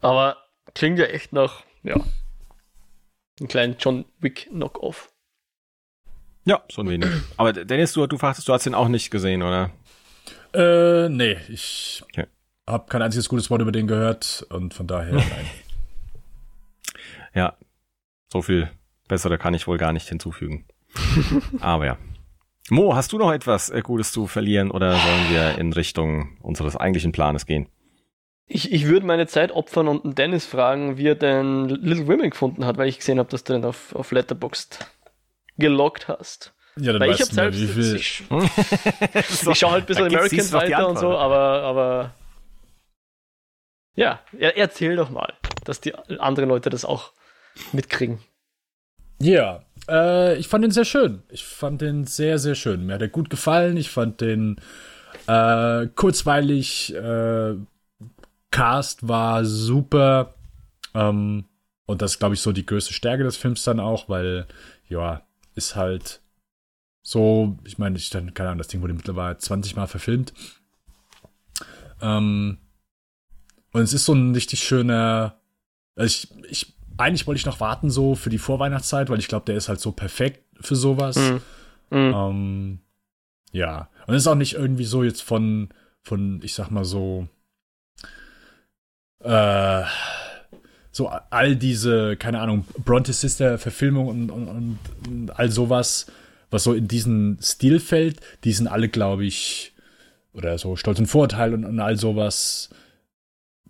[0.00, 0.36] Aber
[0.74, 1.96] klingt ja echt nach, ja,
[3.40, 5.12] einen kleinen John Wick Knockoff.
[6.44, 7.08] Ja, so ein wenig.
[7.36, 9.70] Aber Dennis, du, du fragtest, du hast den auch nicht gesehen, oder?
[10.52, 12.26] Äh, nee, ich okay
[12.66, 15.50] habe kein einziges gutes Wort über den gehört und von daher nein.
[17.34, 17.56] ja,
[18.32, 18.70] so viel
[19.08, 20.64] bessere kann ich wohl gar nicht hinzufügen.
[21.60, 21.98] Aber ja.
[22.70, 26.76] Mo, hast du noch etwas äh, Gutes zu verlieren oder sollen wir in Richtung unseres
[26.76, 27.68] eigentlichen Planes gehen?
[28.46, 32.30] Ich, ich würde meine Zeit opfern und einen Dennis fragen, wie er denn Little Women
[32.30, 34.86] gefunden hat, weil ich gesehen habe, dass du den auf, auf Letterboxd
[35.58, 36.54] gelockt hast.
[36.76, 37.96] Ja, dann weil ich habe selbst, wie viel...
[37.96, 38.24] ich,
[39.48, 42.14] ich schaue halt ein bisschen American weiter und so, aber, aber
[43.94, 45.32] ja, erzähl doch mal,
[45.64, 47.12] dass die anderen Leute das auch
[47.72, 48.18] mitkriegen.
[49.20, 51.22] Ja, äh, ich fand den sehr schön.
[51.30, 52.86] Ich fand den sehr, sehr schön.
[52.86, 53.76] Mir hat er gut gefallen.
[53.76, 54.56] Ich fand den
[55.26, 56.94] äh, kurzweilig.
[56.94, 57.54] Äh,
[58.50, 60.34] Cast war super.
[60.94, 61.44] Ähm,
[61.86, 64.46] und das ist, glaube ich, so die größte Stärke des Films dann auch, weil,
[64.88, 65.22] ja,
[65.54, 66.20] ist halt
[67.02, 70.32] so, ich meine, ich dann, keine Ahnung, das Ding wurde mittlerweile 20 Mal verfilmt.
[72.00, 72.58] Ähm,
[73.74, 75.34] und es ist so ein richtig schöner,
[75.96, 79.46] also ich, ich eigentlich wollte ich noch warten so für die Vorweihnachtszeit, weil ich glaube,
[79.46, 81.16] der ist halt so perfekt für sowas.
[81.16, 81.40] Mhm.
[81.90, 82.14] Mhm.
[82.14, 82.78] Ähm,
[83.50, 83.88] ja.
[84.06, 85.70] Und es ist auch nicht irgendwie so jetzt von,
[86.02, 87.26] von, ich sag mal so,
[89.24, 89.82] äh,
[90.92, 96.06] so all diese, keine Ahnung, Bronte Sister Verfilmung und, und, und all sowas,
[96.48, 99.72] was so in diesen Stil fällt, die sind alle, glaube ich,
[100.32, 102.70] oder so Stolz und Vorurteil und, und all sowas,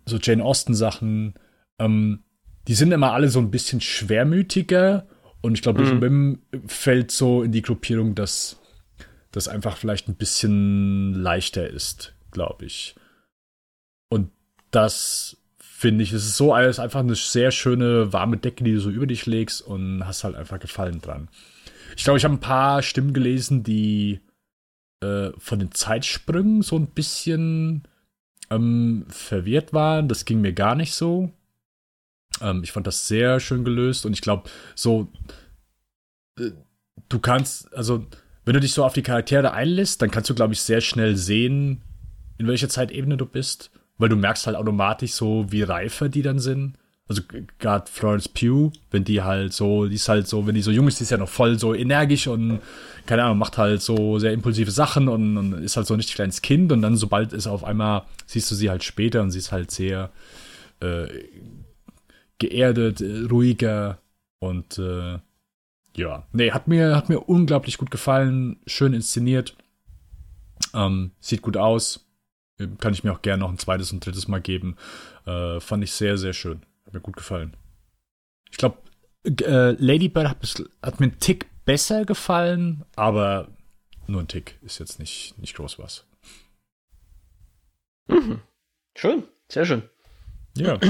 [0.05, 1.35] so Jane Austen Sachen,
[1.79, 2.23] ähm,
[2.67, 5.07] die sind immer alle so ein bisschen schwermütiger
[5.41, 6.01] und ich glaube, mhm.
[6.01, 8.59] Wim fällt so in die Gruppierung, dass
[9.31, 12.95] das einfach vielleicht ein bisschen leichter ist, glaube ich.
[14.09, 14.31] Und
[14.71, 18.79] das finde ich, es ist so alles einfach eine sehr schöne warme Decke, die du
[18.79, 21.27] so über dich legst und hast halt einfach Gefallen dran.
[21.97, 24.21] Ich glaube, ich habe ein paar Stimmen gelesen, die
[25.03, 27.83] äh, von den Zeitsprüngen so ein bisschen
[28.49, 30.07] ähm, verwirrt waren.
[30.07, 31.31] Das ging mir gar nicht so.
[32.41, 35.07] Ähm, ich fand das sehr schön gelöst und ich glaube, so,
[36.39, 36.51] äh,
[37.09, 38.05] du kannst, also,
[38.43, 41.15] wenn du dich so auf die Charaktere einlässt, dann kannst du, glaube ich, sehr schnell
[41.15, 41.81] sehen,
[42.37, 46.39] in welcher Zeitebene du bist, weil du merkst halt automatisch so, wie reifer die dann
[46.39, 46.77] sind.
[47.07, 47.21] Also
[47.59, 50.87] gerade Florence Pugh, wenn die halt so, die ist halt so, wenn die so jung
[50.87, 52.61] ist, die ist ja noch voll so energisch und
[53.05, 56.15] keine Ahnung, macht halt so sehr impulsive Sachen und, und ist halt so ein richtig
[56.15, 59.37] kleines Kind und dann sobald ist auf einmal, siehst du sie halt später und sie
[59.37, 60.09] ist halt sehr
[60.79, 61.07] äh,
[62.39, 63.99] geerdet, äh, ruhiger
[64.39, 65.19] und äh,
[65.95, 69.55] ja, nee, hat mir, hat mir unglaublich gut gefallen, schön inszeniert,
[70.73, 72.05] ähm, sieht gut aus,
[72.79, 74.75] kann ich mir auch gerne noch ein zweites und drittes Mal geben,
[75.25, 77.55] äh, fand ich sehr, sehr schön, hat mir gut gefallen.
[78.51, 78.77] Ich glaube,
[79.23, 83.49] äh, Lady Bird hat, hat mir einen Tick besser gefallen, aber
[84.07, 86.05] nur ein Tick ist jetzt nicht, nicht groß was.
[88.07, 88.41] Mhm.
[88.95, 89.89] Schön, sehr schön.
[90.55, 90.79] Ja.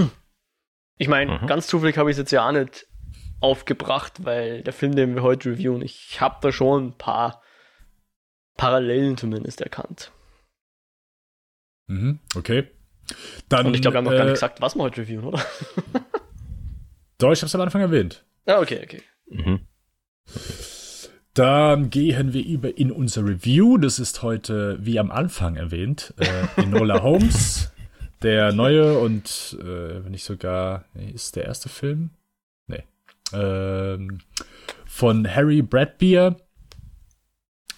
[0.98, 1.48] Ich meine, mhm.
[1.48, 2.88] ganz zufällig habe ich es jetzt ja auch nicht
[3.42, 7.44] aufgebracht, weil der Film, den wir heute reviewen, ich habe da schon ein paar
[8.56, 10.14] Parallelen zumindest erkannt.
[11.88, 12.72] Mhm, okay.
[13.50, 15.02] Dann, Und ich glaube, wir haben noch äh, gar nicht äh, gesagt, was wir heute
[15.02, 15.40] reviewen, oder?
[17.18, 18.26] Doch, ich habe es am Anfang erwähnt.
[18.46, 19.02] Ah, okay, okay.
[19.30, 19.62] Mhm.
[21.34, 23.78] Dann gehen wir über in unser Review.
[23.78, 27.72] Das ist heute, wie am Anfang erwähnt, äh, Enola Holmes
[28.26, 32.10] der neue und äh, wenn nicht sogar, nee, ist der erste Film?
[32.66, 32.84] Nee.
[33.34, 34.20] Ähm,
[34.86, 36.38] von Harry Bradbeer.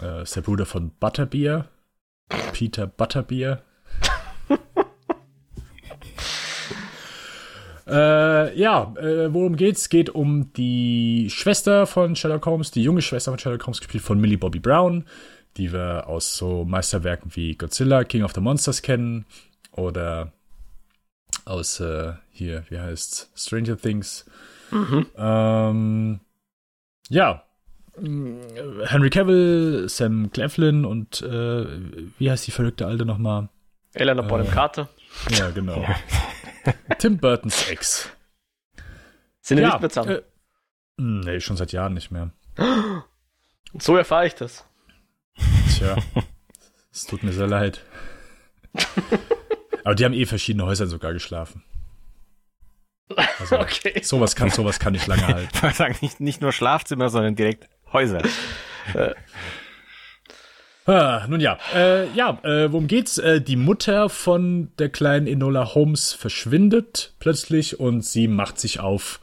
[0.00, 1.68] Äh, ist der Bruder von Butterbeer.
[2.52, 3.62] Peter Butterbeer.
[7.88, 9.88] Äh, ja, äh, worum geht's?
[9.88, 14.20] Geht um die Schwester von Sherlock Holmes, die junge Schwester von Sherlock Holmes, gespielt von
[14.20, 15.04] Millie Bobby Brown,
[15.56, 19.24] die wir aus so Meisterwerken wie Godzilla, King of the Monsters kennen
[19.72, 20.32] oder
[21.44, 24.26] aus äh, hier, wie heißt Stranger Things.
[24.70, 25.06] Mhm.
[25.16, 26.20] Ähm,
[27.08, 27.44] ja,
[27.96, 31.66] Henry Cavill, Sam Cleflin und äh,
[32.18, 33.48] wie heißt die verrückte Alte nochmal?
[33.94, 34.88] Elena Bonham äh, Carter.
[35.30, 35.84] Ja, genau.
[36.98, 38.10] Tim Burtons Ex.
[39.40, 40.16] Sind die ja, nicht mehr zusammen?
[40.16, 40.22] Äh,
[40.96, 42.30] nee, schon seit Jahren nicht mehr.
[43.78, 44.64] So erfahre ich das.
[45.76, 45.98] Tja,
[46.90, 47.82] es tut mir sehr leid.
[49.84, 51.62] Aber die haben eh verschiedene Häuser sogar geschlafen.
[53.38, 54.00] Also, okay.
[54.02, 55.66] Sowas kann, sowas kann ich lange halten.
[55.66, 58.22] Ich sagen, nicht, nicht nur Schlafzimmer, sondern direkt Häuser.
[60.88, 63.18] Ah, nun ja, äh, ja, äh, worum geht's?
[63.18, 69.20] Äh, die Mutter von der kleinen Enola Holmes verschwindet plötzlich und sie macht sich auf,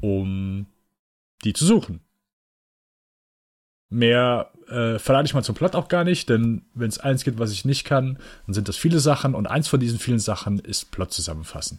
[0.00, 0.66] um
[1.44, 2.00] die zu suchen.
[3.90, 7.38] Mehr äh, verrate ich mal zum Plot auch gar nicht, denn wenn es eins gibt,
[7.38, 10.58] was ich nicht kann, dann sind das viele Sachen und eins von diesen vielen Sachen
[10.58, 11.78] ist Plot zusammenfassen.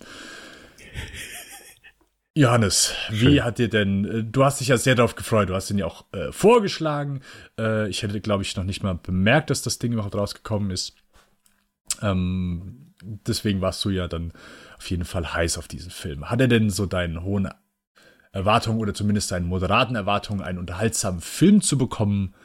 [2.40, 3.20] Johannes, Schön.
[3.20, 5.78] wie hat dir denn, äh, du hast dich ja sehr darauf gefreut, du hast ihn
[5.78, 7.20] ja auch äh, vorgeschlagen.
[7.60, 10.96] Äh, ich hätte, glaube ich, noch nicht mal bemerkt, dass das Ding überhaupt rausgekommen ist.
[12.02, 14.32] Ähm, deswegen warst du ja dann
[14.78, 16.30] auf jeden Fall heiß auf diesen Film.
[16.30, 17.50] Hat er denn so deinen hohen
[18.32, 22.36] Erwartungen oder zumindest deinen moderaten Erwartungen, einen unterhaltsamen Film zu bekommen,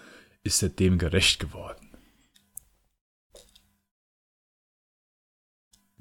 [0.42, 1.83] ist er dem gerecht geworden?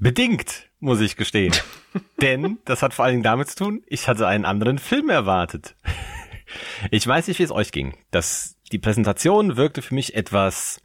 [0.03, 1.53] Bedingt, muss ich gestehen.
[2.21, 5.75] Denn das hat vor allen Dingen damit zu tun, ich hatte einen anderen Film erwartet.
[6.91, 7.97] Ich weiß nicht, wie es euch ging.
[8.11, 10.81] Das, die Präsentation wirkte für mich etwas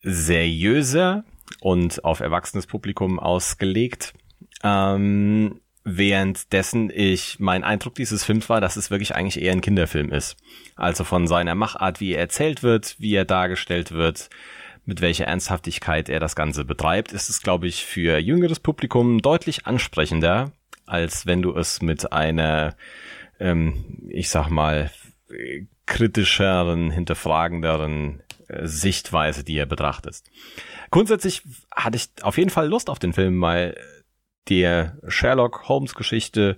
[0.00, 1.24] seriöser
[1.60, 4.14] und auf erwachsenes Publikum ausgelegt.
[4.62, 10.10] Ähm, währenddessen ich mein Eindruck dieses Films war, dass es wirklich eigentlich eher ein Kinderfilm
[10.10, 10.38] ist.
[10.74, 14.30] Also von seiner Machart, wie er erzählt wird, wie er dargestellt wird,
[14.88, 19.66] mit welcher Ernsthaftigkeit er das Ganze betreibt, ist es, glaube ich, für jüngeres Publikum deutlich
[19.66, 20.52] ansprechender,
[20.86, 22.74] als wenn du es mit einer,
[23.38, 24.90] ähm, ich sag mal,
[25.84, 30.22] kritischeren, hinterfragenderen äh, Sichtweise, die er betrachtet.
[30.90, 33.76] Grundsätzlich hatte ich auf jeden Fall Lust auf den Film, weil
[34.48, 36.56] der Sherlock Holmes Geschichte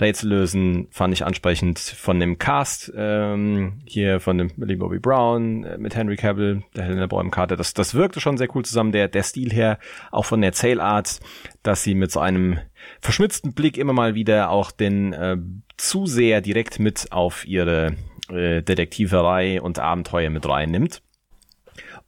[0.00, 5.64] Rätsel lösen fand ich ansprechend von dem Cast ähm, hier von dem Billy Bobby Brown
[5.64, 7.56] äh, mit Henry Cavill, der Helena Bonham Carter.
[7.56, 8.92] Das das wirkte schon sehr cool zusammen.
[8.92, 9.78] Der der Stil her
[10.10, 11.20] auch von der Erzählart,
[11.62, 12.58] dass sie mit so einem
[13.00, 15.36] verschmitzten Blick immer mal wieder auch den äh,
[15.76, 17.94] Zuseher direkt mit auf ihre
[18.30, 21.02] äh, Detektiverei und Abenteuer mit reinnimmt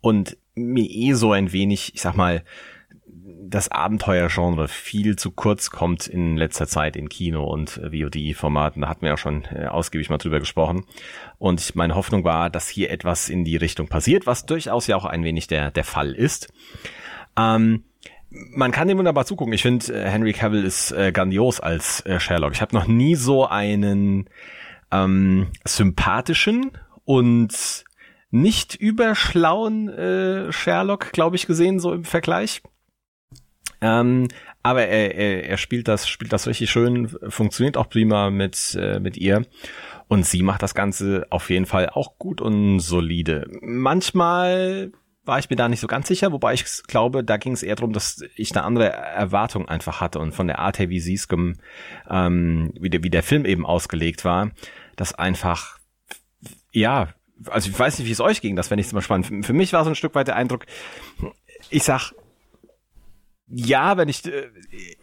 [0.00, 2.42] und mir eh so ein wenig, ich sag mal,
[3.50, 8.82] das Abenteuergenre viel zu kurz kommt in letzter Zeit in Kino und VOD-Formaten.
[8.82, 10.84] Da hatten wir ja schon äh, ausgiebig mal drüber gesprochen.
[11.38, 15.04] Und meine Hoffnung war, dass hier etwas in die Richtung passiert, was durchaus ja auch
[15.04, 16.52] ein wenig der, der Fall ist.
[17.36, 17.84] Ähm,
[18.30, 19.52] man kann dem wunderbar zugucken.
[19.52, 22.52] Ich finde, äh, Henry Cavill ist äh, grandios als äh, Sherlock.
[22.52, 24.30] Ich habe noch nie so einen
[24.92, 26.70] ähm, sympathischen
[27.04, 27.84] und
[28.30, 32.62] nicht überschlauen äh, Sherlock, glaube ich, gesehen, so im Vergleich.
[33.80, 34.28] Ähm,
[34.62, 39.00] aber er, er, er spielt das, spielt das richtig schön, funktioniert auch prima mit, äh,
[39.00, 39.46] mit ihr.
[40.08, 43.46] Und sie macht das Ganze auf jeden Fall auch gut und solide.
[43.62, 44.92] Manchmal
[45.24, 47.76] war ich mir da nicht so ganz sicher, wobei ich glaube, da ging es eher
[47.76, 51.14] darum, dass ich eine andere Erwartung einfach hatte und von der Art her, wie sie
[51.14, 51.28] es
[52.10, 54.50] ähm, wie, der, wie der Film eben ausgelegt war,
[54.96, 55.78] dass einfach,
[56.72, 57.08] ja,
[57.46, 59.46] also ich weiß nicht, wie es euch ging, das fände ich immer spannend.
[59.46, 60.66] Für mich war so ein Stück weit der Eindruck,
[61.70, 62.12] ich sag,
[63.52, 64.48] ja, wenn ich äh,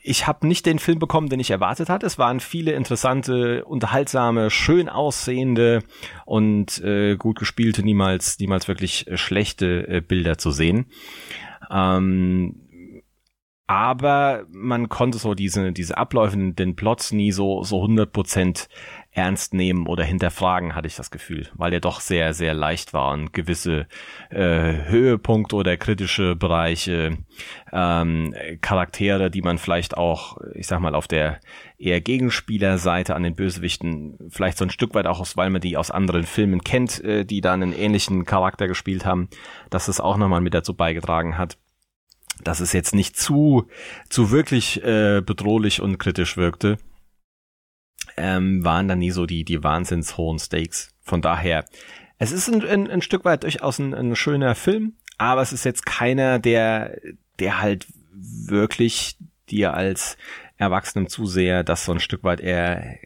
[0.01, 2.05] ich habe nicht den Film bekommen, den ich erwartet hatte.
[2.05, 5.83] Es waren viele interessante, unterhaltsame, schön aussehende
[6.25, 10.85] und äh, gut gespielte, niemals niemals wirklich äh, schlechte äh, Bilder zu sehen.
[11.69, 12.61] Ähm,
[13.69, 18.69] aber man konnte so diese diese Abläufe, den Plots nie so so 100 Prozent
[19.17, 23.11] ernst nehmen oder hinterfragen, hatte ich das Gefühl, weil er doch sehr, sehr leicht war
[23.11, 23.87] und gewisse
[24.29, 27.17] äh, Höhepunkte oder kritische Bereiche,
[27.73, 31.39] ähm, Charaktere, die man vielleicht auch, ich sag mal, auf der
[31.79, 35.77] eher Gegenspielerseite an den Bösewichten vielleicht so ein Stück weit auch aus, weil man die
[35.77, 39.29] aus anderen Filmen kennt, äh, die da einen ähnlichen Charakter gespielt haben,
[39.71, 41.57] dass es auch nochmal mit dazu beigetragen hat
[42.43, 43.67] dass es jetzt nicht zu
[44.09, 46.77] zu wirklich äh, bedrohlich und kritisch wirkte
[48.17, 50.93] ähm, waren dann nie so die, die wahnsinns hohen Stakes.
[51.01, 51.65] Von daher,
[52.17, 55.63] es ist ein, ein, ein Stück weit durchaus ein, ein schöner Film, aber es ist
[55.63, 56.97] jetzt keiner, der,
[57.39, 59.17] der halt wirklich
[59.49, 60.17] dir als
[60.57, 62.97] erwachsenem Zuseher das so ein Stück weit eher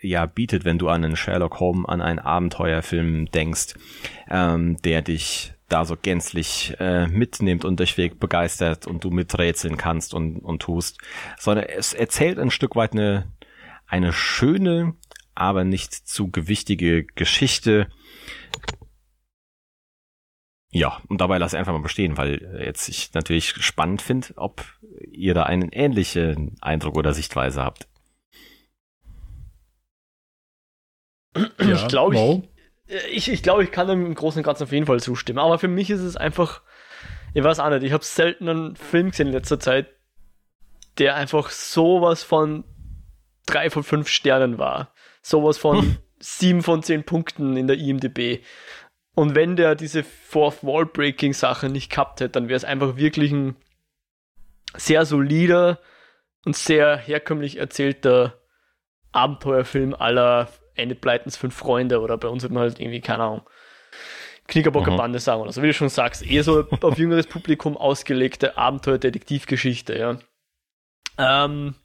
[0.00, 3.74] ja bietet, wenn du an einen Sherlock Holmes, an einen Abenteuerfilm denkst,
[4.30, 10.12] ähm, der dich da so gänzlich äh, mitnimmt und durchweg begeistert und du miträtseln kannst
[10.12, 10.98] und, und tust,
[11.38, 13.26] sondern es erzählt ein Stück weit eine,
[13.94, 14.96] eine schöne,
[15.36, 17.88] aber nicht zu gewichtige Geschichte.
[20.72, 24.64] Ja, und dabei lasse ich einfach mal bestehen, weil jetzt ich natürlich spannend finde, ob
[25.12, 27.86] ihr da einen ähnlichen Eindruck oder Sichtweise habt.
[31.36, 32.42] Ja, ich glaube,
[32.86, 35.38] ich, ich, ich, glaub, ich kann dem im Großen und Ganzen auf jeden Fall zustimmen.
[35.38, 36.62] Aber für mich ist es einfach,
[37.32, 39.86] ich weiß auch nicht, ich habe selten einen Film gesehen in letzter Zeit,
[40.98, 42.64] der einfach sowas von
[43.46, 44.92] drei von fünf Sternen war.
[45.22, 45.96] Sowas von hm.
[46.18, 48.42] sieben von zehn Punkten in der IMDb.
[49.14, 52.96] Und wenn der diese Fourth Wall Breaking Sache nicht gehabt hätte, dann wäre es einfach
[52.96, 53.56] wirklich ein
[54.76, 55.78] sehr solider
[56.44, 58.40] und sehr herkömmlich erzählter
[59.12, 63.48] Abenteuerfilm aller Ende Pleitens fünf Freunde oder bei uns wird man halt irgendwie, keine Ahnung,
[64.48, 64.96] Knickerbocker mhm.
[64.96, 69.96] Bande sagen oder so, wie du schon sagst, eher so auf jüngeres Publikum ausgelegte Abenteuer-Detektivgeschichte,
[69.96, 70.18] ja.
[71.16, 71.76] Ähm,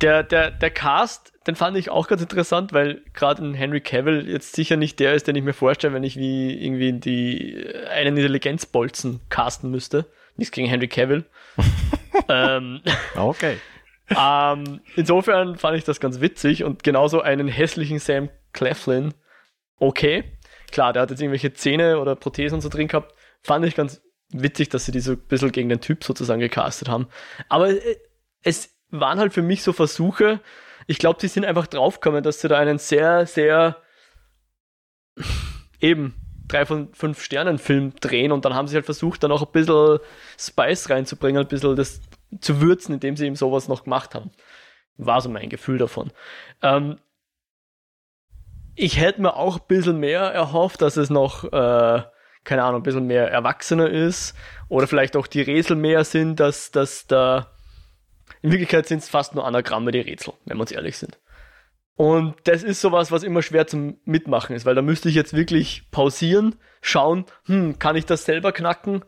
[0.00, 4.28] der, der, der Cast, den fand ich auch ganz interessant, weil gerade ein Henry Cavill
[4.28, 8.16] jetzt sicher nicht der ist, den ich mir vorstelle, wenn ich wie irgendwie die einen
[8.16, 10.06] Intelligenzbolzen casten müsste.
[10.36, 11.24] Nichts gegen Henry Cavill.
[12.28, 12.80] ähm,
[13.14, 13.58] okay.
[14.10, 19.14] ähm, insofern fand ich das ganz witzig und genauso einen hässlichen Sam Cleflin.
[19.78, 20.24] Okay.
[20.72, 23.14] Klar, der hat jetzt irgendwelche Zähne oder Prothesen und so drin gehabt.
[23.42, 26.88] Fand ich ganz witzig, dass sie die so ein bisschen gegen den Typ sozusagen gecastet
[26.88, 27.06] haben.
[27.48, 27.96] Aber äh,
[28.42, 30.40] es waren halt für mich so Versuche,
[30.86, 33.76] ich glaube, sie sind einfach draufgekommen, dass sie da einen sehr, sehr
[35.80, 36.14] eben
[36.48, 39.52] drei von fünf Sternen Film drehen und dann haben sie halt versucht, dann auch ein
[39.52, 39.98] bisschen
[40.38, 42.00] Spice reinzubringen, ein bisschen das
[42.40, 44.30] zu würzen, indem sie eben sowas noch gemacht haben.
[44.96, 46.10] War so mein Gefühl davon.
[46.62, 46.98] Ähm,
[48.74, 52.02] ich hätte mir auch ein bisschen mehr erhofft, dass es noch, äh,
[52.44, 54.36] keine Ahnung, ein bisschen mehr erwachsener ist
[54.68, 57.53] oder vielleicht auch die Rätsel mehr sind, dass, dass da
[58.42, 61.18] in Wirklichkeit sind es fast nur Anagramme, die Rätsel, wenn wir uns ehrlich sind.
[61.96, 65.34] Und das ist sowas, was immer schwer zum Mitmachen ist, weil da müsste ich jetzt
[65.34, 69.04] wirklich pausieren, schauen, hm, kann ich das selber knacken?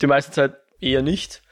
[0.00, 1.42] Die meiste Zeit eher nicht.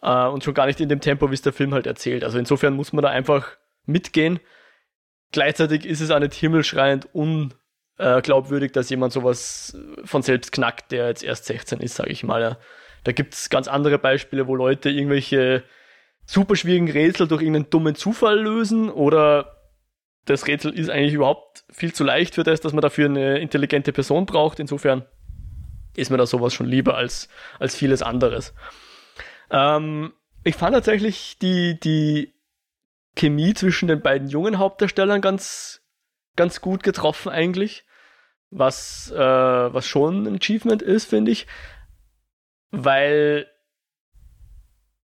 [0.00, 2.24] Äh, und schon gar nicht in dem Tempo, wie es der Film halt erzählt.
[2.24, 4.40] Also insofern muss man da einfach mitgehen.
[5.32, 11.22] Gleichzeitig ist es auch nicht himmelschreiend unglaubwürdig, dass jemand sowas von selbst knackt, der jetzt
[11.22, 12.58] erst 16 ist, sage ich mal.
[13.04, 15.62] Da gibt es ganz andere Beispiele, wo Leute irgendwelche
[16.30, 19.56] super schwierigen Rätsel durch irgendeinen dummen Zufall lösen oder
[20.26, 23.92] das Rätsel ist eigentlich überhaupt viel zu leicht für das, dass man dafür eine intelligente
[23.92, 24.60] Person braucht.
[24.60, 25.04] Insofern
[25.96, 27.28] ist mir da sowas schon lieber als,
[27.58, 28.54] als vieles anderes.
[29.50, 30.12] Ähm,
[30.44, 32.32] ich fand tatsächlich die, die
[33.16, 35.82] Chemie zwischen den beiden jungen Hauptdarstellern ganz,
[36.36, 37.84] ganz gut getroffen eigentlich.
[38.50, 41.48] Was, äh, was schon ein Achievement ist, finde ich.
[42.70, 43.48] Weil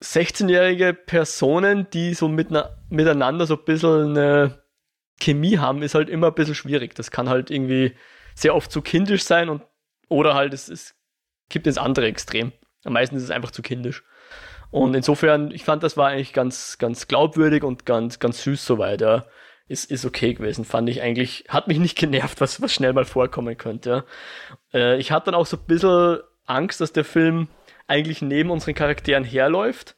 [0.04, 4.62] 16-jährige Personen, die so mit na, miteinander so ein bisschen eine
[5.20, 6.94] Chemie haben, ist halt immer ein bisschen schwierig.
[6.94, 7.94] Das kann halt irgendwie
[8.34, 9.62] sehr oft zu kindisch sein und
[10.08, 10.94] oder halt es, es
[11.48, 12.52] gibt ins andere Extrem.
[12.84, 14.04] Am meisten ist es einfach zu kindisch.
[14.70, 19.00] Und insofern, ich fand, das war eigentlich ganz, ganz glaubwürdig und ganz, ganz süß soweit.
[19.00, 19.24] Ja.
[19.66, 23.06] Ist, ist okay gewesen, fand ich eigentlich, hat mich nicht genervt, was, was schnell mal
[23.06, 24.04] vorkommen könnte.
[24.72, 24.78] Ja.
[24.78, 27.48] Äh, ich hatte dann auch so ein bisschen Angst, dass der Film
[27.86, 29.96] eigentlich neben unseren Charakteren herläuft.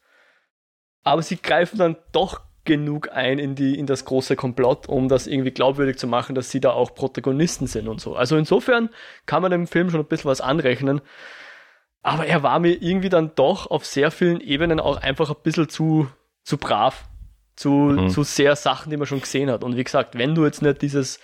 [1.03, 5.27] Aber sie greifen dann doch genug ein in, die, in das große Komplott, um das
[5.27, 8.17] irgendwie glaubwürdig zu machen, dass sie da auch Protagonisten sind und so.
[8.17, 8.91] Also insofern
[9.25, 11.01] kann man dem Film schon ein bisschen was anrechnen.
[12.03, 15.69] Aber er war mir irgendwie dann doch auf sehr vielen Ebenen auch einfach ein bisschen
[15.69, 16.09] zu,
[16.43, 17.09] zu brav.
[17.55, 18.11] Zu, mhm.
[18.11, 19.65] zu sehr Sachen, die man schon gesehen hat.
[19.65, 21.21] Und wie gesagt, wenn du jetzt nicht dieses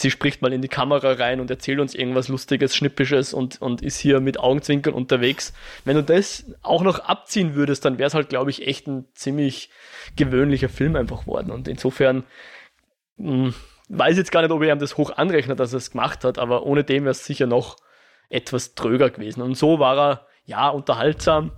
[0.00, 3.82] sie spricht mal in die Kamera rein und erzählt uns irgendwas Lustiges, Schnippisches und, und
[3.82, 5.52] ist hier mit Augenzwinkern unterwegs.
[5.84, 9.06] Wenn du das auch noch abziehen würdest, dann wäre es halt, glaube ich, echt ein
[9.14, 9.70] ziemlich
[10.16, 11.50] gewöhnlicher Film einfach worden.
[11.50, 12.24] Und insofern
[13.16, 13.54] mh, hm,
[13.88, 16.38] weiß jetzt gar nicht, ob ich ihm das hoch anrechnet, dass er es gemacht hat,
[16.38, 17.76] aber ohne dem wäre es sicher noch
[18.28, 19.42] etwas tröger gewesen.
[19.42, 21.52] Und so war er, ja, unterhaltsam,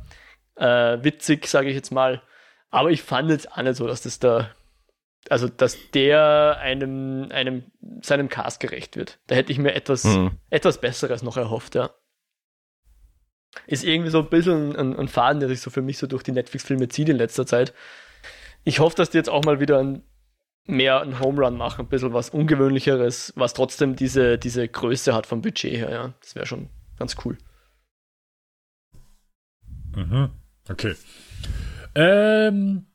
[0.57, 2.23] äh, witzig, sage ich jetzt mal.
[2.71, 4.51] Aber ich fand jetzt auch nicht so, dass das der
[5.29, 7.65] also dass der einem, einem
[8.03, 9.19] seinem Cast gerecht wird.
[9.27, 10.33] Da hätte ich mir etwas, mhm.
[10.49, 11.91] etwas Besseres noch erhofft, ja.
[13.67, 16.23] Ist irgendwie so ein bisschen ein, ein Faden, der sich so für mich so durch
[16.23, 17.75] die Netflix-Filme zieht in letzter Zeit.
[18.65, 20.03] Ich hoffe, dass die jetzt auch mal wieder ein,
[20.67, 25.27] mehr einen Home Run machen, ein bisschen was Ungewöhnlicheres, was trotzdem diese, diese Größe hat
[25.27, 26.15] vom Budget her, ja.
[26.21, 26.69] Das wäre schon
[26.99, 27.37] ganz cool.
[29.97, 30.31] Mhm.
[30.69, 30.95] Okay.
[31.95, 32.87] Ähm,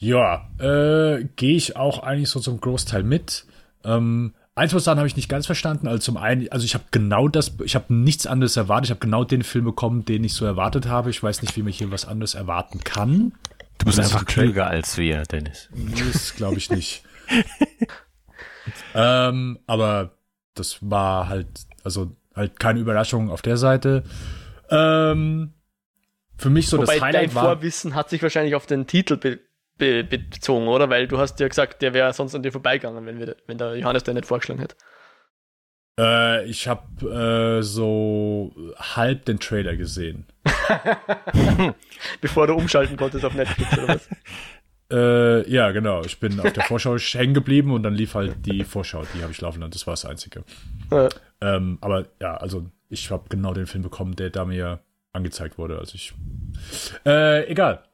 [0.00, 3.44] ja, äh, gehe ich auch eigentlich so zum Großteil mit.
[3.84, 5.86] Ähm, eins was dann habe ich nicht ganz verstanden.
[5.86, 8.86] Also zum einen, also ich habe genau das, ich habe nichts anderes erwartet.
[8.86, 11.10] Ich habe genau den Film bekommen, den ich so erwartet habe.
[11.10, 13.32] Ich weiß nicht, wie man hier was anderes erwarten kann.
[13.76, 15.68] Du bist einfach klüger als wir, Dennis.
[16.12, 17.02] Das glaube ich nicht.
[18.94, 20.12] ähm, aber
[20.54, 21.46] das war halt,
[21.84, 24.04] also halt keine Überraschung auf der Seite.
[24.70, 25.52] Ähm,
[26.38, 27.44] für mich so Wobei das Highlight dein war.
[27.44, 29.40] Vorwissen hat sich wahrscheinlich auf den Titel be
[29.80, 30.88] be bezogen, oder?
[30.88, 33.74] Weil du hast ja gesagt, der wäre sonst an dir vorbeigegangen, wenn, wir, wenn der
[33.76, 34.76] Johannes den nicht vorgeschlagen hätte.
[35.98, 40.26] Äh, ich habe äh, so halb den Trailer gesehen.
[42.20, 44.08] Bevor du umschalten konntest auf Netflix oder was?
[44.92, 46.02] Äh, ja, genau.
[46.02, 49.30] Ich bin auf der Vorschau hängen geblieben und dann lief halt die Vorschau, die habe
[49.30, 49.70] ich laufen lassen.
[49.70, 50.42] Das war das Einzige.
[50.90, 51.08] Ja.
[51.40, 54.80] Ähm, aber ja, also ich habe genau den Film bekommen, der da mir
[55.12, 55.78] angezeigt wurde.
[55.78, 56.12] Also ich.
[57.06, 57.84] Äh, egal.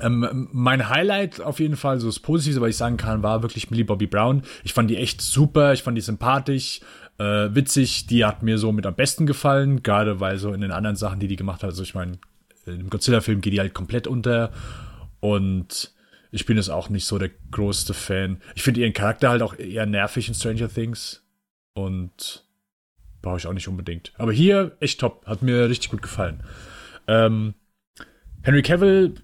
[0.00, 3.70] Ähm, mein Highlight auf jeden Fall, so das Positive, was ich sagen kann, war wirklich
[3.70, 4.42] Millie Bobby Brown.
[4.64, 6.80] Ich fand die echt super, ich fand die sympathisch,
[7.18, 8.06] äh, witzig.
[8.06, 11.20] Die hat mir so mit am besten gefallen, gerade weil so in den anderen Sachen,
[11.20, 12.18] die die gemacht hat, also ich meine,
[12.66, 14.52] im Godzilla-Film geht die halt komplett unter.
[15.20, 15.92] Und
[16.30, 18.40] ich bin jetzt auch nicht so der größte Fan.
[18.54, 21.22] Ich finde ihren Charakter halt auch eher nervig in Stranger Things.
[21.74, 22.44] Und
[23.22, 24.12] brauche ich auch nicht unbedingt.
[24.16, 25.26] Aber hier echt top.
[25.26, 26.42] Hat mir richtig gut gefallen.
[27.06, 27.54] Ähm,
[28.42, 29.14] Henry Cavill,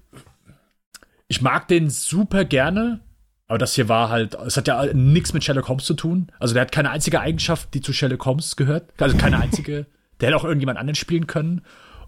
[1.33, 2.99] ich mag den super gerne.
[3.47, 6.31] Aber das hier war halt, es hat ja nichts mit Sherlock Holmes zu tun.
[6.39, 8.89] Also der hat keine einzige Eigenschaft, die zu Sherlock Holmes gehört.
[9.01, 9.87] Also keine einzige.
[10.19, 11.63] der hätte auch irgendjemand anderen spielen können.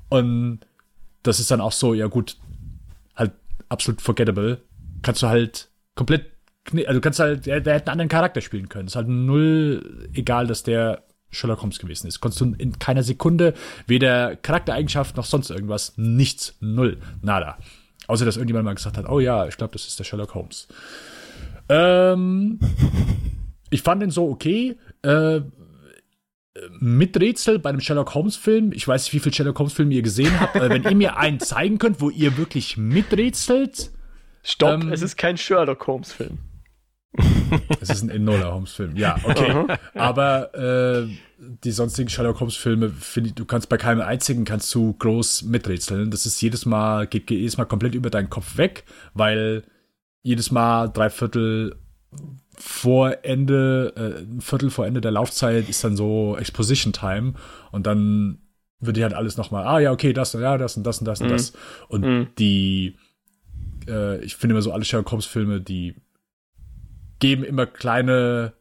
[0.09, 0.59] Und
[1.23, 2.38] das ist dann auch so, ja gut,
[3.15, 3.32] halt
[3.67, 4.61] absolut forgettable.
[5.01, 6.28] Kannst du halt komplett,
[6.71, 8.88] also du kannst halt, der, der hätte einen anderen Charakter spielen können.
[8.88, 12.21] Ist halt null egal, dass der Sherlock Holmes gewesen ist.
[12.21, 13.55] Konntest du in keiner Sekunde
[13.88, 17.57] weder Charaktereigenschaft noch sonst irgendwas, nichts, null, nada.
[18.08, 20.68] Außer dass irgendjemand mal gesagt hat, oh ja, ich glaube, das ist der Sherlock Holmes.
[21.70, 22.60] Ähm,
[23.70, 24.78] ich fand den so okay.
[25.01, 25.41] Äh,
[26.80, 28.72] mit Rätsel bei einem Sherlock Holmes Film.
[28.72, 31.18] Ich weiß nicht, wie viele Sherlock Holmes Filme ihr gesehen habt, aber wenn ihr mir
[31.18, 33.91] einen zeigen könnt, wo ihr wirklich miträtselt.
[34.41, 36.38] Stopp, ähm, es ist kein Sherlock Holmes Film.
[37.82, 38.95] es ist ein Enola Holmes Film.
[38.95, 39.66] Ja, okay.
[39.93, 41.07] aber äh,
[41.63, 45.43] die sonstigen Sherlock Holmes Filme, finde ich, du kannst bei keinem einzigen kannst du groß
[45.43, 46.11] miträtseln.
[46.11, 49.63] Das ist jedes Mal, geht jedes Mal komplett über deinen Kopf weg, weil
[50.22, 51.76] jedes Mal drei Viertel
[52.57, 57.34] vor Ende, äh, ein Viertel vor Ende der Laufzeit ist dann so Exposition Time
[57.72, 58.39] und dann
[58.80, 61.22] wird dir halt alles nochmal, ah ja, okay, das, ja, das und das und das
[61.22, 61.32] und mhm.
[61.32, 61.53] das.
[61.89, 62.28] Und mhm.
[62.38, 62.95] die,
[63.88, 65.95] äh, ich finde immer so alle Sherlock Holmes Filme, die
[67.20, 68.53] geben immer kleine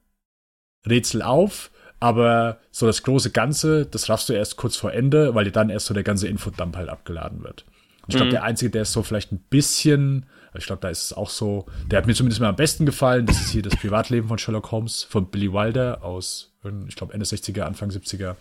[0.87, 5.45] Rätsel auf, aber so das große Ganze, das raffst du erst kurz vor Ende, weil
[5.45, 7.65] dir dann erst so der ganze Infodump halt abgeladen wird.
[8.03, 8.33] Und ich glaube, mhm.
[8.33, 10.27] der Einzige, der ist so vielleicht ein bisschen
[10.57, 11.67] ich glaube, da ist es auch so.
[11.91, 13.27] Der hat mir zumindest mal am besten gefallen.
[13.27, 16.53] Das ist hier das Privatleben von Sherlock Holmes von Billy Wilder aus,
[16.89, 18.37] ich glaube, Ende 60er, Anfang 70er.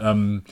[0.00, 0.42] Ähm,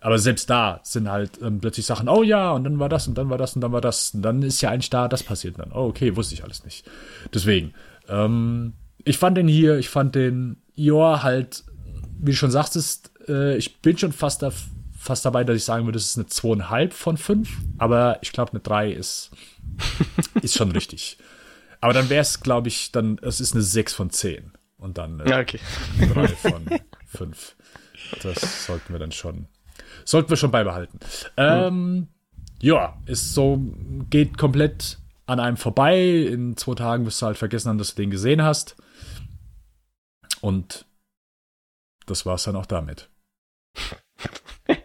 [0.00, 3.16] aber selbst da sind halt ähm, plötzlich Sachen, oh ja, und dann war das und
[3.16, 4.10] dann war das und dann war das.
[4.10, 5.72] Und dann ist ja eigentlich da, das passiert dann.
[5.72, 6.88] Oh, okay, wusste ich alles nicht.
[7.32, 7.72] Deswegen,
[8.08, 11.64] ähm, ich fand den hier, ich fand den, ja, halt,
[12.18, 14.52] wie du schon sagtest, äh, ich bin schon fast, da,
[14.96, 17.48] fast dabei, dass ich sagen würde, es ist eine 2,5 von 5,
[17.78, 19.30] aber ich glaube, eine 3 ist
[20.42, 21.18] ist schon richtig.
[21.80, 24.52] Aber dann wäre es, glaube ich, dann, es ist eine 6 von 10.
[24.78, 25.60] Und dann äh, okay.
[26.00, 26.66] 3 von
[27.06, 27.56] 5.
[28.22, 29.46] Das sollten wir dann schon,
[30.04, 31.00] sollten wir schon beibehalten.
[31.36, 32.08] Ähm,
[32.60, 33.60] ja, ist so,
[34.10, 36.22] geht komplett an einem vorbei.
[36.22, 38.76] In zwei Tagen wirst du halt vergessen haben, dass du den gesehen hast.
[40.40, 40.86] Und
[42.06, 43.10] das war's dann auch damit.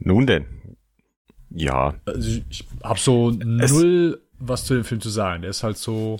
[0.00, 0.46] Nun denn,
[1.50, 1.94] ja.
[2.04, 5.42] Also ich habe so null was zu dem Film zu sagen.
[5.42, 6.18] Der ist halt so.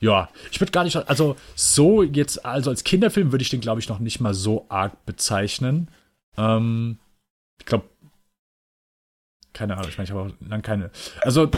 [0.00, 3.80] Ja, ich würde gar nicht, also so jetzt, also als Kinderfilm würde ich den, glaube
[3.80, 5.88] ich, noch nicht mal so arg bezeichnen.
[6.36, 6.98] Ähm,
[7.60, 7.84] ich glaube,
[9.52, 10.90] keine Ahnung, ich meine, ich habe auch lange keine.
[11.22, 11.48] Also.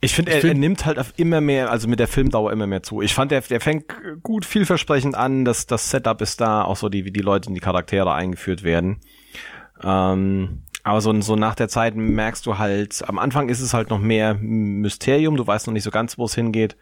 [0.00, 2.84] Ich finde, er, er nimmt halt auf immer mehr, also mit der Filmdauer immer mehr
[2.84, 3.02] zu.
[3.02, 3.86] Ich fand, der, der fängt
[4.22, 7.54] gut vielversprechend an, dass das Setup ist da, auch so die, wie die Leute in
[7.54, 9.00] die Charaktere eingeführt werden.
[9.82, 13.90] Ähm, aber so, so nach der Zeit merkst du halt, am Anfang ist es halt
[13.90, 16.76] noch mehr Mysterium, du weißt noch nicht so ganz, wo es hingeht.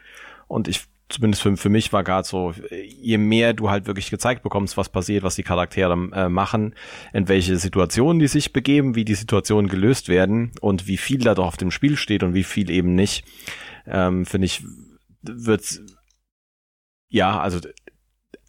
[0.47, 4.43] Und ich, zumindest für, für mich war gerade so, je mehr du halt wirklich gezeigt
[4.43, 6.75] bekommst, was passiert, was die Charaktere äh, machen,
[7.13, 11.35] in welche Situationen die sich begeben, wie die Situationen gelöst werden und wie viel da
[11.35, 13.25] doch auf dem Spiel steht und wie viel eben nicht,
[13.87, 14.65] ähm, finde ich,
[15.23, 15.81] wird
[17.09, 17.61] ja, also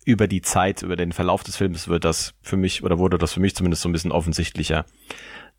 [0.06, 3.34] über die Zeit, über den Verlauf des Films wird das für mich, oder wurde das
[3.34, 4.86] für mich zumindest so ein bisschen offensichtlicher,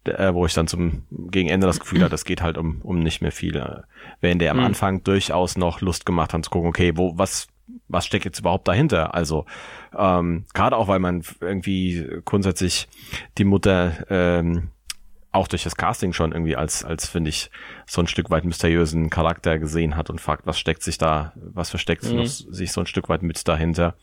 [0.08, 3.00] äh, wo ich dann zum gegen Ende das Gefühl hatte, das geht halt um, um
[3.00, 3.56] nicht mehr viel.
[3.56, 3.82] Äh,
[4.20, 4.64] während der am mhm.
[4.64, 7.48] Anfang durchaus noch Lust gemacht hat zu gucken, okay, wo, was,
[7.88, 9.14] was steckt jetzt überhaupt dahinter?
[9.14, 9.46] Also
[9.96, 12.88] ähm, gerade auch, weil man irgendwie grundsätzlich
[13.38, 14.70] die Mutter ähm,
[15.30, 17.50] auch durch das Casting schon irgendwie als, als finde ich,
[17.86, 21.70] so ein Stück weit mysteriösen Charakter gesehen hat und fragt, was steckt sich da, was
[21.70, 22.26] versteckt mhm.
[22.26, 23.94] sich so ein Stück weit mit dahinter.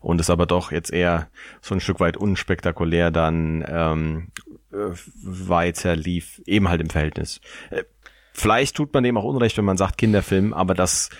[0.00, 1.28] Und es aber doch jetzt eher
[1.60, 4.28] so ein Stück weit unspektakulär dann ähm,
[4.72, 7.40] äh, weiter lief, eben halt im Verhältnis.
[7.70, 7.84] Äh,
[8.32, 11.10] vielleicht tut man dem auch Unrecht, wenn man sagt Kinderfilm, aber das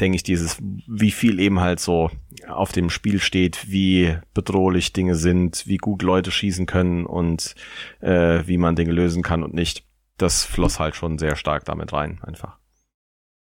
[0.00, 2.10] denke ich, dieses, wie viel eben halt so
[2.46, 7.54] auf dem Spiel steht, wie bedrohlich Dinge sind, wie gut Leute schießen können und
[8.00, 9.84] äh, wie man Dinge lösen kann und nicht.
[10.16, 12.58] Das floss halt schon sehr stark damit rein, einfach.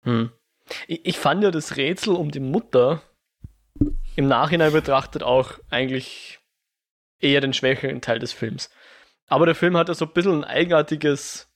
[0.03, 0.31] Hm.
[0.87, 3.01] Ich, ich fand ja das Rätsel um die Mutter
[4.15, 6.39] im Nachhinein betrachtet auch eigentlich
[7.19, 8.69] eher den schwächeren Teil des Films.
[9.27, 11.49] Aber der Film hat ja so ein bisschen ein eigenartiges,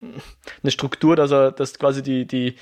[0.00, 2.56] eine Struktur, dass er, dass quasi die, die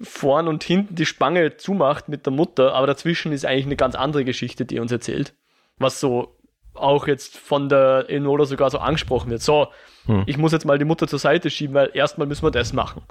[0.00, 3.94] vorn und hinten die Spange zumacht mit der Mutter, aber dazwischen ist eigentlich eine ganz
[3.94, 5.34] andere Geschichte, die er uns erzählt.
[5.78, 6.36] Was so
[6.74, 9.42] auch jetzt von der Enola sogar so angesprochen wird.
[9.42, 9.68] So,
[10.06, 10.24] hm.
[10.26, 13.02] ich muss jetzt mal die Mutter zur Seite schieben, weil erstmal müssen wir das machen.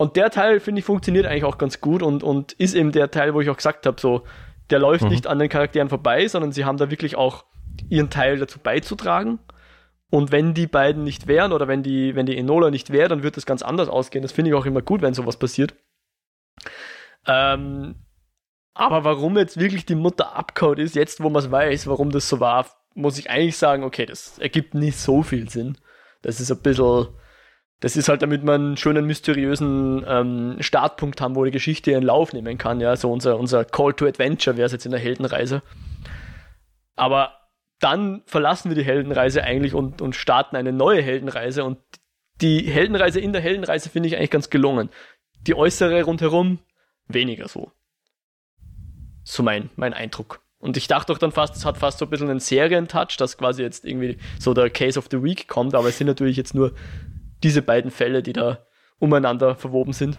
[0.00, 3.10] Und der Teil, finde ich, funktioniert eigentlich auch ganz gut und, und ist eben der
[3.10, 4.22] Teil, wo ich auch gesagt habe, so,
[4.70, 5.10] der läuft mhm.
[5.10, 7.44] nicht an den Charakteren vorbei, sondern sie haben da wirklich auch
[7.90, 9.40] ihren Teil dazu beizutragen.
[10.08, 13.22] Und wenn die beiden nicht wären oder wenn die, wenn die Enola nicht wäre, dann
[13.22, 14.22] wird das ganz anders ausgehen.
[14.22, 15.74] Das finde ich auch immer gut, wenn sowas passiert.
[17.26, 17.96] Ähm,
[18.72, 22.26] aber warum jetzt wirklich die Mutter abgehauen ist, jetzt wo man es weiß, warum das
[22.26, 25.76] so war, muss ich eigentlich sagen, okay, das ergibt nicht so viel Sinn.
[26.22, 27.08] Das ist ein bisschen,
[27.80, 32.02] das ist halt, damit man einen schönen, mysteriösen ähm, Startpunkt haben, wo die Geschichte ihren
[32.02, 32.80] Lauf nehmen kann.
[32.80, 35.62] Ja, so unser, unser Call to Adventure wäre es jetzt in der Heldenreise.
[36.94, 37.32] Aber
[37.80, 41.64] dann verlassen wir die Heldenreise eigentlich und, und starten eine neue Heldenreise.
[41.64, 41.78] Und
[42.42, 44.90] die Heldenreise in der Heldenreise finde ich eigentlich ganz gelungen.
[45.46, 46.58] Die äußere rundherum
[47.08, 47.72] weniger so.
[49.24, 50.42] So mein, mein Eindruck.
[50.58, 53.38] Und ich dachte doch dann fast, es hat fast so ein bisschen einen Serientouch, dass
[53.38, 56.54] quasi jetzt irgendwie so der Case of the Week kommt, aber es sind natürlich jetzt
[56.54, 56.74] nur
[57.42, 58.66] diese beiden Fälle, die da
[58.98, 60.18] umeinander verwoben sind.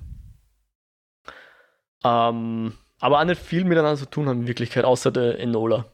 [2.04, 5.86] Ähm, aber auch nicht viel miteinander zu tun haben in Wirklichkeit, außer der Enola.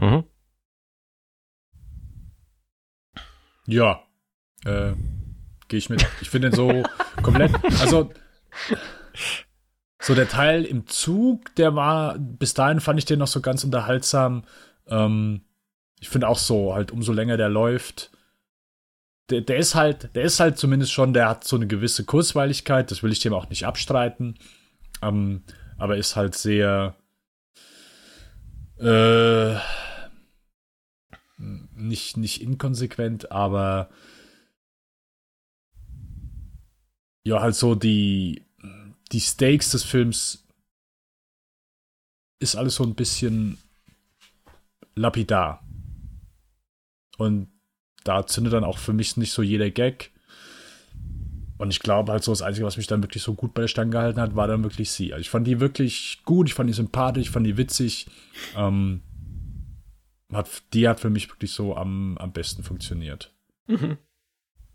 [0.00, 0.24] Mhm.
[3.66, 4.02] Ja,
[4.64, 4.92] äh,
[5.68, 6.06] gehe ich mit.
[6.20, 6.82] Ich finde den so
[7.22, 8.10] komplett, also
[10.00, 13.64] so der Teil im Zug, der war, bis dahin fand ich den noch so ganz
[13.64, 14.44] unterhaltsam.
[14.86, 15.44] Ähm,
[16.00, 18.10] ich finde auch so, halt, umso länger der läuft,
[19.30, 22.90] der, der ist halt, der ist halt zumindest schon, der hat so eine gewisse Kurzweiligkeit,
[22.90, 24.38] das will ich dem auch nicht abstreiten.
[25.02, 25.42] Ähm,
[25.76, 26.96] aber ist halt sehr,
[28.78, 29.56] äh,
[31.38, 33.90] nicht, nicht inkonsequent, aber
[37.24, 38.44] ja, halt so die,
[39.12, 40.46] die Stakes des Films
[42.40, 43.58] ist alles so ein bisschen
[44.94, 45.67] lapidar.
[47.18, 47.48] Und
[48.04, 50.12] da zündet dann auch für mich nicht so jeder Gag.
[51.58, 53.68] Und ich glaube halt so, das Einzige, was mich dann wirklich so gut bei der
[53.68, 55.12] Stange gehalten hat, war dann wirklich sie.
[55.12, 58.06] Also ich fand die wirklich gut, ich fand die sympathisch, ich fand die witzig.
[58.56, 59.02] Ähm,
[60.32, 63.32] hat, die hat für mich wirklich so am, am besten funktioniert.
[63.66, 63.98] Mhm.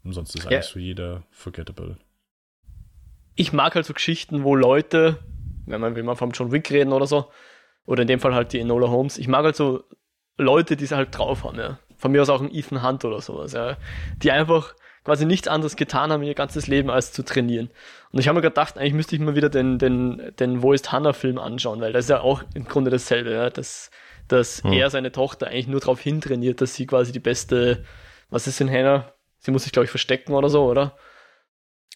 [0.04, 0.52] Und sonst ist ja.
[0.52, 1.98] eigentlich so jeder forgettable.
[3.36, 5.20] Ich mag halt so Geschichten, wo Leute,
[5.66, 7.32] wenn man will man vom John Wick reden oder so,
[7.86, 9.86] oder in dem Fall halt die Enola Holmes, ich mag halt so
[10.38, 11.80] Leute, die es halt drauf haben, ja.
[12.04, 13.78] Von mir aus auch ein Ethan Hunt oder sowas, ja.
[14.22, 14.76] Die einfach
[15.06, 17.70] quasi nichts anderes getan haben ihr ganzes Leben als zu trainieren.
[18.12, 20.91] Und ich habe mir gedacht, eigentlich müsste ich mal wieder den, den, den Wo ist
[20.91, 23.49] Hannah Film anschauen, weil das ist ja auch im Grunde dasselbe, ja.
[23.49, 23.89] Das,
[24.28, 24.74] dass hm.
[24.74, 27.86] er seine Tochter eigentlich nur darauf hintrainiert, dass sie quasi die beste,
[28.30, 29.14] was ist denn Hannah?
[29.39, 30.97] Sie muss sich, glaube ich, verstecken oder so, oder?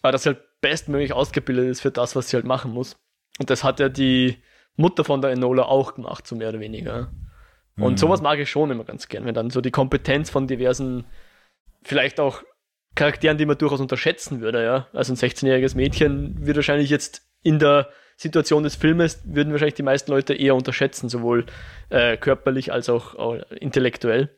[0.00, 2.96] Aber dass sie halt bestmöglich ausgebildet ist für das, was sie halt machen muss.
[3.38, 4.38] Und das hat ja die
[4.74, 7.10] Mutter von der Enola auch gemacht, so mehr oder weniger.
[7.78, 7.96] Und mhm.
[7.96, 11.04] sowas mag ich schon immer ganz gern, wenn dann so die Kompetenz von diversen,
[11.82, 12.42] vielleicht auch
[12.94, 14.88] Charakteren, die man durchaus unterschätzen würde, ja.
[14.92, 19.84] Also ein 16-jähriges Mädchen wird wahrscheinlich jetzt in der Situation des Filmes, würden wahrscheinlich die
[19.84, 21.46] meisten Leute eher unterschätzen, sowohl
[21.90, 24.36] äh, körperlich als auch, auch, intellektuell.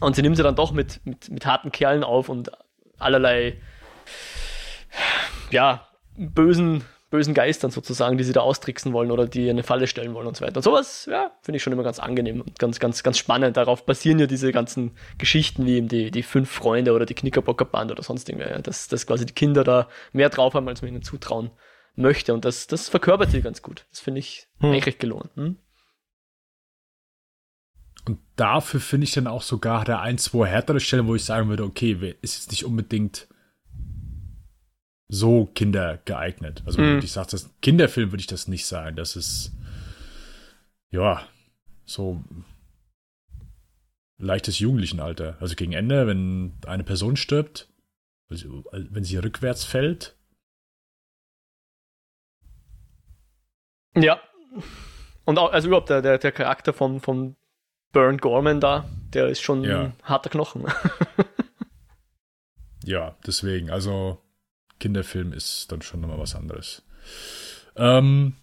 [0.00, 2.50] Und sie nimmt sie dann doch mit, mit, mit harten Kerlen auf und
[2.98, 3.58] allerlei,
[5.50, 5.88] ja,
[6.18, 10.26] bösen bösen Geistern sozusagen, die sie da austricksen wollen oder die eine Falle stellen wollen
[10.26, 10.56] und so weiter.
[10.56, 13.56] Und sowas, ja, finde ich schon immer ganz angenehm und ganz, ganz, ganz spannend.
[13.56, 17.66] Darauf basieren ja diese ganzen Geschichten wie eben die, die fünf Freunde oder die Knickerbocker
[17.66, 20.80] Band oder sonst irgendwer, ja, dass, dass quasi die Kinder da mehr drauf haben, als
[20.80, 21.50] man ihnen zutrauen
[21.94, 22.32] möchte.
[22.32, 23.86] Und das, das verkörpert sie ganz gut.
[23.90, 24.70] Das finde ich hm.
[24.70, 25.30] eigentlich recht gelohnt.
[25.36, 25.58] Hm?
[28.06, 31.48] Und dafür finde ich dann auch sogar der ein, zwei härtere Stellen, wo ich sagen
[31.50, 33.28] würde, okay, ist jetzt nicht unbedingt
[35.12, 36.62] so Kinder geeignet.
[36.64, 37.00] Also, mhm.
[37.00, 38.96] ich sage, das Kinderfilm würde ich das nicht sagen.
[38.96, 39.52] Das ist,
[40.90, 41.22] ja,
[41.84, 42.24] so
[44.16, 45.36] leichtes Jugendlichenalter.
[45.38, 47.68] Also gegen Ende, wenn eine Person stirbt,
[48.30, 50.16] also wenn sie rückwärts fällt.
[53.94, 54.18] Ja.
[55.26, 57.36] Und auch, also überhaupt der, der, der Charakter von, von
[57.92, 59.82] Bernd Gorman da, der ist schon ja.
[59.82, 60.64] ein harter Knochen.
[62.84, 64.21] ja, deswegen, also
[64.82, 66.82] Kinderfilm ist dann schon nochmal was anderes.
[67.76, 68.34] Ähm,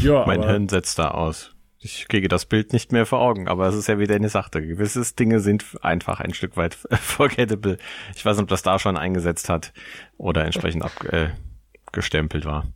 [0.00, 1.50] ja, mein Hirn setzt da aus.
[1.80, 4.64] Ich kriege das Bild nicht mehr vor Augen, aber es ist ja wieder eine Sache.
[4.64, 7.78] Gewisse Dinge sind einfach ein Stück weit forgettable.
[8.14, 9.72] Ich weiß nicht, ob das da schon eingesetzt hat
[10.18, 12.66] oder entsprechend abgestempelt äh, war.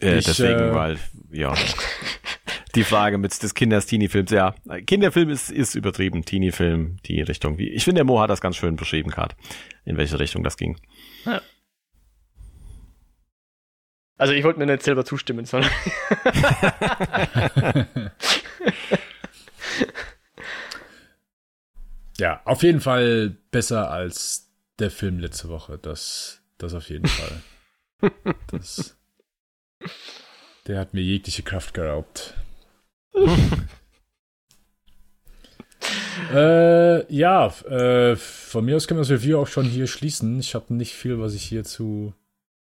[0.00, 0.98] Äh, ich, deswegen, äh, weil,
[1.32, 1.54] ja.
[2.74, 4.30] die Frage mit des Kinders Teenie-Films.
[4.30, 4.54] Ja,
[4.86, 6.24] Kinderfilm ist, ist übertrieben.
[6.24, 7.58] Teenie-Film, die Richtung.
[7.58, 9.34] Wie, ich finde, der Mo hat das ganz schön beschrieben gerade,
[9.84, 10.78] in welche Richtung das ging.
[11.24, 11.42] Ja.
[14.16, 15.70] Also ich wollte mir nicht selber zustimmen, sondern.
[22.18, 24.48] ja, auf jeden Fall besser als
[24.78, 25.78] der Film letzte Woche.
[25.78, 27.42] Das, das auf jeden Fall.
[28.48, 28.96] Das,
[30.66, 32.34] der hat mir jegliche Kraft geraubt.
[36.32, 40.40] äh, ja, äh, von mir aus können wir das Review auch schon hier schließen.
[40.40, 42.14] Ich habe nicht viel, was ich hierzu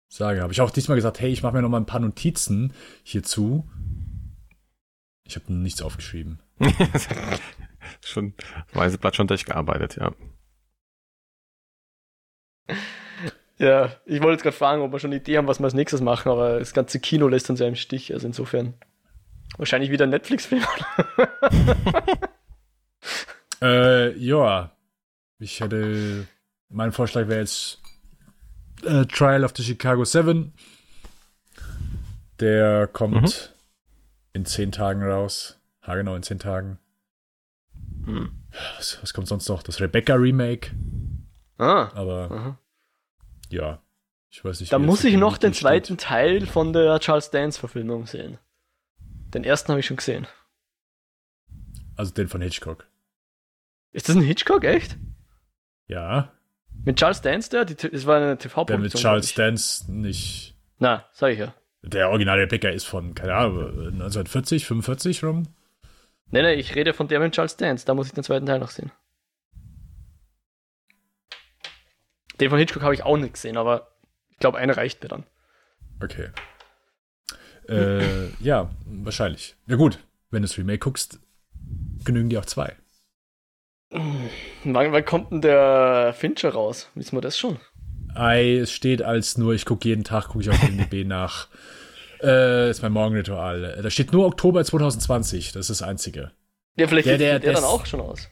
[0.08, 0.42] sage.
[0.42, 2.74] Habe ich auch diesmal gesagt, hey, ich mache mir noch mal ein paar Notizen
[3.04, 3.68] hierzu.
[5.26, 6.40] Ich habe nichts aufgeschrieben.
[8.02, 8.34] schon
[8.74, 10.14] weiße Blatt schon durchgearbeitet, ja.
[13.58, 15.74] Ja, ich wollte jetzt gerade fragen, ob wir schon eine Idee haben, was wir als
[15.74, 18.74] nächstes machen, aber das ganze Kino lässt uns ja im Stich, also insofern.
[19.58, 20.62] Wahrscheinlich wieder ein Netflix-Film.
[23.62, 24.72] äh, ja.
[25.40, 26.28] Ich hätte.
[26.70, 27.82] Mein Vorschlag wäre jetzt
[28.84, 30.54] äh, Trial of the Chicago 7.
[32.40, 33.30] Der kommt mhm.
[34.34, 35.60] in zehn Tagen raus.
[35.84, 36.80] Ha, genau, in zehn Tagen.
[38.06, 38.32] Hm.
[38.78, 39.64] Was, was, kommt sonst noch?
[39.64, 40.72] Das Rebecca Remake.
[41.58, 41.90] Ah.
[41.94, 42.32] Aber.
[42.32, 42.60] Aha.
[43.50, 43.80] Ja.
[44.30, 44.74] Ich weiß nicht.
[44.74, 48.40] Da muss ich noch den zweiten Teil von der Charles Dance-Verfilmung sehen.
[49.34, 50.28] Den ersten habe ich schon gesehen.
[51.96, 52.88] Also den von Hitchcock.
[53.92, 54.98] Ist das ein Hitchcock, echt?
[55.88, 56.32] Ja.
[56.86, 57.66] Mit Charles Dance, der?
[57.66, 58.66] das war eine TV-Produktion.
[58.66, 60.56] Der mit Charles Dance nicht.
[60.80, 61.54] Na, sag ich ja.
[61.84, 65.44] Der originale Bäcker ist von, keine Ahnung, 1940, 45 rum.
[66.32, 67.86] Nee, nee, ich rede von der mit Charles Dance.
[67.86, 68.92] Da muss ich den zweiten Teil noch sehen.
[72.40, 73.92] Den von Hitchcock habe ich auch nicht gesehen, aber
[74.30, 75.26] ich glaube, eine reicht mir dann.
[76.02, 76.30] Okay.
[77.70, 79.56] Äh, ja, wahrscheinlich.
[79.68, 80.00] Ja gut,
[80.32, 81.20] wenn du das Remake guckst,
[82.04, 82.76] genügen die auch zwei.
[83.90, 86.90] Wann, wann kommt denn der Fincher raus?
[86.96, 87.60] Wissen wir das schon?
[88.16, 91.48] Ei, es steht als nur, ich gucke jeden Tag, gucke ich auf MDB nach.
[92.24, 93.82] Äh, ist mein Morgenritual.
[93.84, 96.32] Da steht nur Oktober 2020, das ist das Einzige.
[96.78, 98.30] Ja, vielleicht der, der, der dann auch schon aus.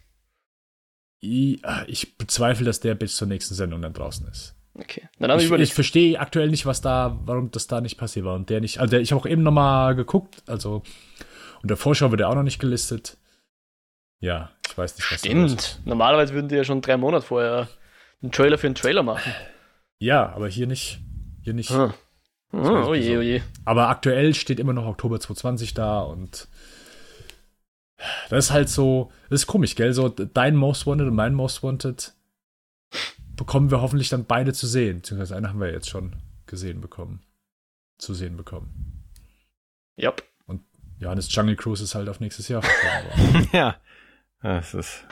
[1.63, 4.55] Ah, ich bezweifle, dass der bis zur nächsten Sendung dann draußen ist.
[4.73, 5.09] Okay.
[5.19, 8.35] Dann ich, ich verstehe aktuell nicht, was da, warum das da nicht passiert war.
[8.35, 10.83] Und der nicht, also der, ich habe auch eben nochmal geguckt, also
[11.61, 13.17] und der Vorschau wird ja auch noch nicht gelistet.
[14.19, 15.81] Ja, ich weiß nicht, was Stimmt.
[15.85, 17.67] Normalerweise würden die ja schon drei Monate vorher
[18.21, 19.33] einen Trailer für einen Trailer machen.
[19.99, 20.99] Ja, aber hier nicht.
[21.41, 21.69] Hier nicht.
[21.69, 21.93] Hm.
[22.51, 23.41] Hm, oh je, oh je.
[23.65, 26.47] Aber aktuell steht immer noch Oktober 2020 da und
[28.29, 29.93] das ist halt so, das ist komisch, gell?
[29.93, 32.13] So dein Most Wanted und mein Most Wanted
[33.41, 34.97] bekommen wir hoffentlich dann beide zu sehen.
[34.97, 36.15] Beziehungsweise einen haben wir jetzt schon
[36.45, 37.23] gesehen bekommen.
[37.97, 39.03] Zu sehen bekommen.
[39.97, 40.23] Yep.
[40.45, 40.61] Und
[40.99, 42.63] Johannes Jungle Cruise ist halt auf nächstes Jahr
[43.51, 43.77] ja.
[44.43, 45.05] Das ist.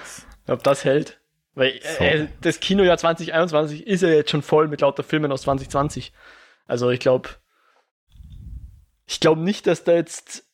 [0.47, 1.19] Ob das hält.
[1.55, 2.03] Weil so.
[2.03, 6.13] äh, das Kinojahr 2021 ist ja jetzt schon voll mit lauter Filmen aus 2020.
[6.67, 7.29] Also ich glaube,
[9.07, 10.47] ich glaube nicht, dass da jetzt,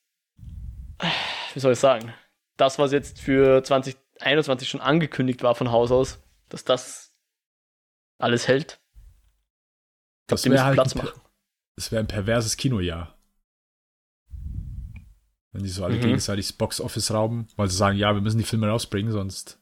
[1.54, 2.14] wie soll ich sagen,
[2.56, 7.15] das, was jetzt für 2021 schon angekündigt war von Haus aus, dass das
[8.18, 8.80] alles hält.
[10.28, 11.22] Glaub, das wäre halt Platz machen.
[11.76, 13.16] Das wäre ein perverses Kinojahr.
[15.52, 16.02] Wenn die so alle mhm.
[16.02, 19.60] gegenseitig das Box-Office rauben, weil sie sagen, ja, wir müssen die Filme rausbringen, sonst.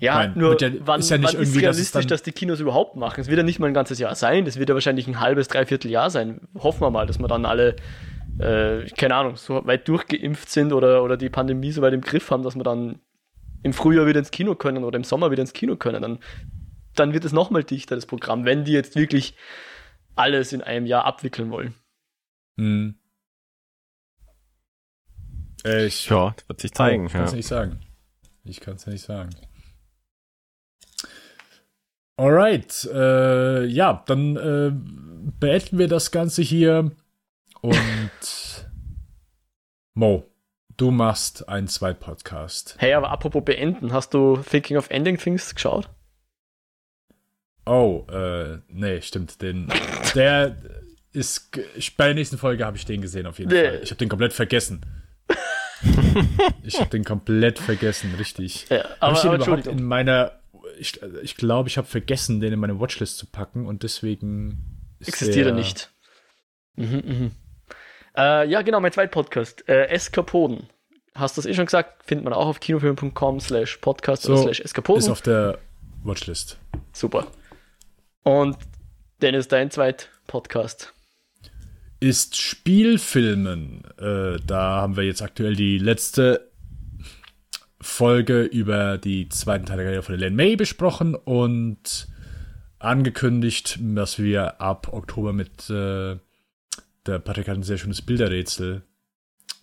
[0.00, 2.32] Ja, Nein, nur ja, wann, ist ja nicht wann irgendwie, ist realistisch, dass, dass, die
[2.32, 3.20] Kinos überhaupt machen?
[3.20, 5.48] Es wird ja nicht mal ein ganzes Jahr sein, das wird ja wahrscheinlich ein halbes,
[5.48, 6.48] dreiviertel Jahr sein.
[6.54, 7.74] Hoffen wir mal, dass wir dann alle
[8.38, 12.30] äh, keine Ahnung, so weit durchgeimpft sind oder, oder die Pandemie so weit im Griff
[12.30, 13.00] haben, dass wir dann
[13.62, 16.18] im Frühjahr wieder ins Kino können oder im Sommer wieder ins Kino können, dann,
[16.98, 19.34] dann wird es nochmal dichter, das Programm, wenn die jetzt wirklich
[20.16, 21.74] alles in einem Jahr abwickeln wollen.
[22.56, 22.96] Hm.
[25.64, 27.06] Ich, ja, das wird sich zeigen.
[27.06, 27.36] Ich kann es ja.
[27.36, 27.80] nicht sagen.
[28.44, 29.30] Ich kann es ja nicht sagen.
[32.16, 34.72] Alright, äh, ja, dann äh,
[35.38, 36.90] beenden wir das Ganze hier.
[37.60, 38.66] Und
[39.94, 40.24] Mo,
[40.76, 42.76] du machst einen Zweit-Podcast.
[42.78, 45.90] Hey, aber apropos beenden, hast du Thinking of Ending Things geschaut?
[47.68, 49.42] Oh, äh, nee, stimmt.
[49.42, 49.68] Den,
[50.14, 50.56] der
[51.12, 51.50] ist,
[51.96, 53.64] bei der nächsten Folge habe ich den gesehen auf jeden nee.
[53.64, 53.80] Fall.
[53.82, 54.80] Ich habe den komplett vergessen.
[56.62, 58.66] ich habe den komplett vergessen, richtig.
[58.70, 60.32] Ja, aber, ich den aber überhaupt in meiner,
[60.78, 65.46] ich, ich glaube, ich habe vergessen, den in meine Watchlist zu packen und deswegen existiert
[65.46, 65.90] er nicht.
[66.76, 67.30] Mhm, mhm.
[68.16, 69.68] Äh, ja, genau, mein zweiter Podcast.
[69.68, 70.68] Äh, Eskapoden.
[71.14, 72.04] Hast du das eh schon gesagt?
[72.04, 75.00] Findet man auch auf kinofilm.com slash podcast so, oder slash Eskapoden.
[75.00, 75.58] Ist auf der
[76.02, 76.58] Watchlist.
[76.92, 77.26] Super.
[78.28, 78.58] Und
[79.22, 80.92] Dennis, dein zweit Podcast.
[81.98, 83.84] Ist Spielfilmen.
[83.96, 86.50] Äh, da haben wir jetzt aktuell die letzte
[87.80, 92.08] Folge über die zweiten Teil der Karriere von Elaine May besprochen und
[92.78, 96.18] angekündigt, dass wir ab Oktober mit äh,
[97.06, 98.82] der Patrick hat ein sehr schönes Bilderrätsel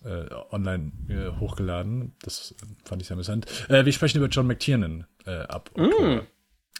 [0.04, 2.16] äh, online äh, hochgeladen.
[2.20, 3.46] Das fand ich sehr interessant.
[3.68, 5.70] Äh, wir sprechen über John McTiernan äh, ab.
[5.76, 6.26] Mm.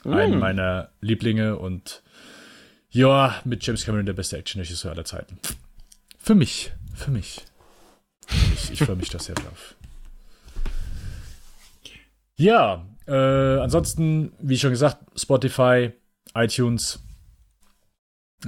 [0.05, 0.41] Einen mm.
[0.41, 2.03] meiner Lieblinge und
[2.91, 5.39] ja, mit James Cameron der beste Action-Regisseur aller Zeiten.
[6.19, 6.73] Für mich.
[6.95, 7.45] Für mich.
[8.51, 8.71] Mich.
[8.73, 9.77] Ich freue mich da sehr drauf.
[12.37, 15.93] Ja, äh, ansonsten, wie schon gesagt, Spotify,
[16.35, 17.01] iTunes,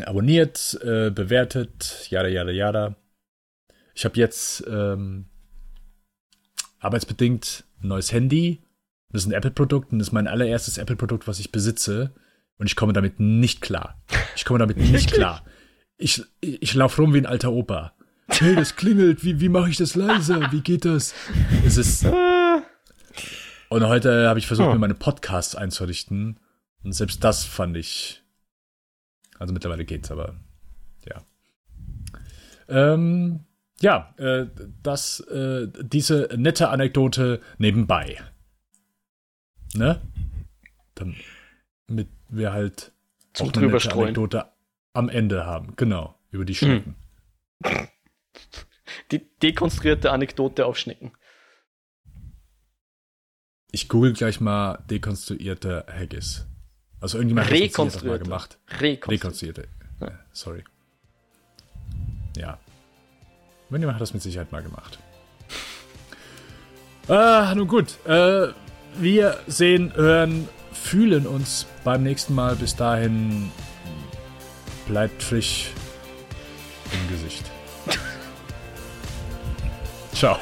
[0.04, 2.96] abonniert, äh, bewertet, jada, jada, jada.
[3.94, 5.26] Ich habe jetzt ähm,
[6.80, 8.62] arbeitsbedingt ein neues Handy.
[9.10, 12.12] Das ist ein Apple-Produkt und das ist mein allererstes Apple-Produkt, was ich besitze.
[12.58, 14.02] Und ich komme damit nicht klar.
[14.36, 15.44] Ich komme damit nicht klar.
[15.96, 17.92] Ich, ich, ich laufe rum wie ein alter Opa.
[18.28, 19.24] Hey, das klingelt.
[19.24, 20.52] Wie, wie mache ich das leiser?
[20.52, 21.14] Wie geht das?
[21.64, 22.04] Es ist.
[22.04, 24.72] Und heute habe ich versucht, oh.
[24.72, 26.38] mir meine Podcasts einzurichten.
[26.82, 28.22] Und selbst das fand ich.
[29.38, 30.34] Also mittlerweile geht's, aber
[31.06, 31.22] ja.
[32.68, 33.40] Ähm,
[33.80, 34.46] ja, äh,
[34.82, 38.18] das, äh, diese nette Anekdote nebenbei.
[39.74, 40.00] Ne?
[40.94, 42.92] Damit wir halt
[43.38, 44.46] auch eine nette Anekdote
[44.92, 45.74] am Ende haben.
[45.76, 46.96] Genau, über die Schnecken.
[49.10, 51.12] Die dekonstruierte Anekdote auf Schnecken.
[53.70, 56.46] Ich google gleich mal dekonstruierte Haggis.
[57.00, 58.58] Also irgendjemand hat das mal gemacht.
[58.80, 59.62] Rekonstruierte.
[59.62, 59.68] Rekonstruierte.
[60.00, 60.18] Ja.
[60.32, 60.64] Sorry.
[62.36, 62.58] Ja.
[63.68, 64.98] Irgendjemand hat das mit Sicherheit mal gemacht.
[67.10, 67.96] Ah, nun gut.
[68.04, 68.48] Äh,
[68.96, 72.56] wir sehen, hören, fühlen uns beim nächsten Mal.
[72.56, 73.50] Bis dahin
[74.86, 75.70] bleibt frisch
[76.92, 77.44] im Gesicht.
[80.12, 80.36] Ciao.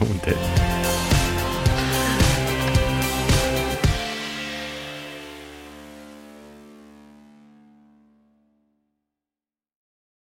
[0.00, 1.07] Nun denn.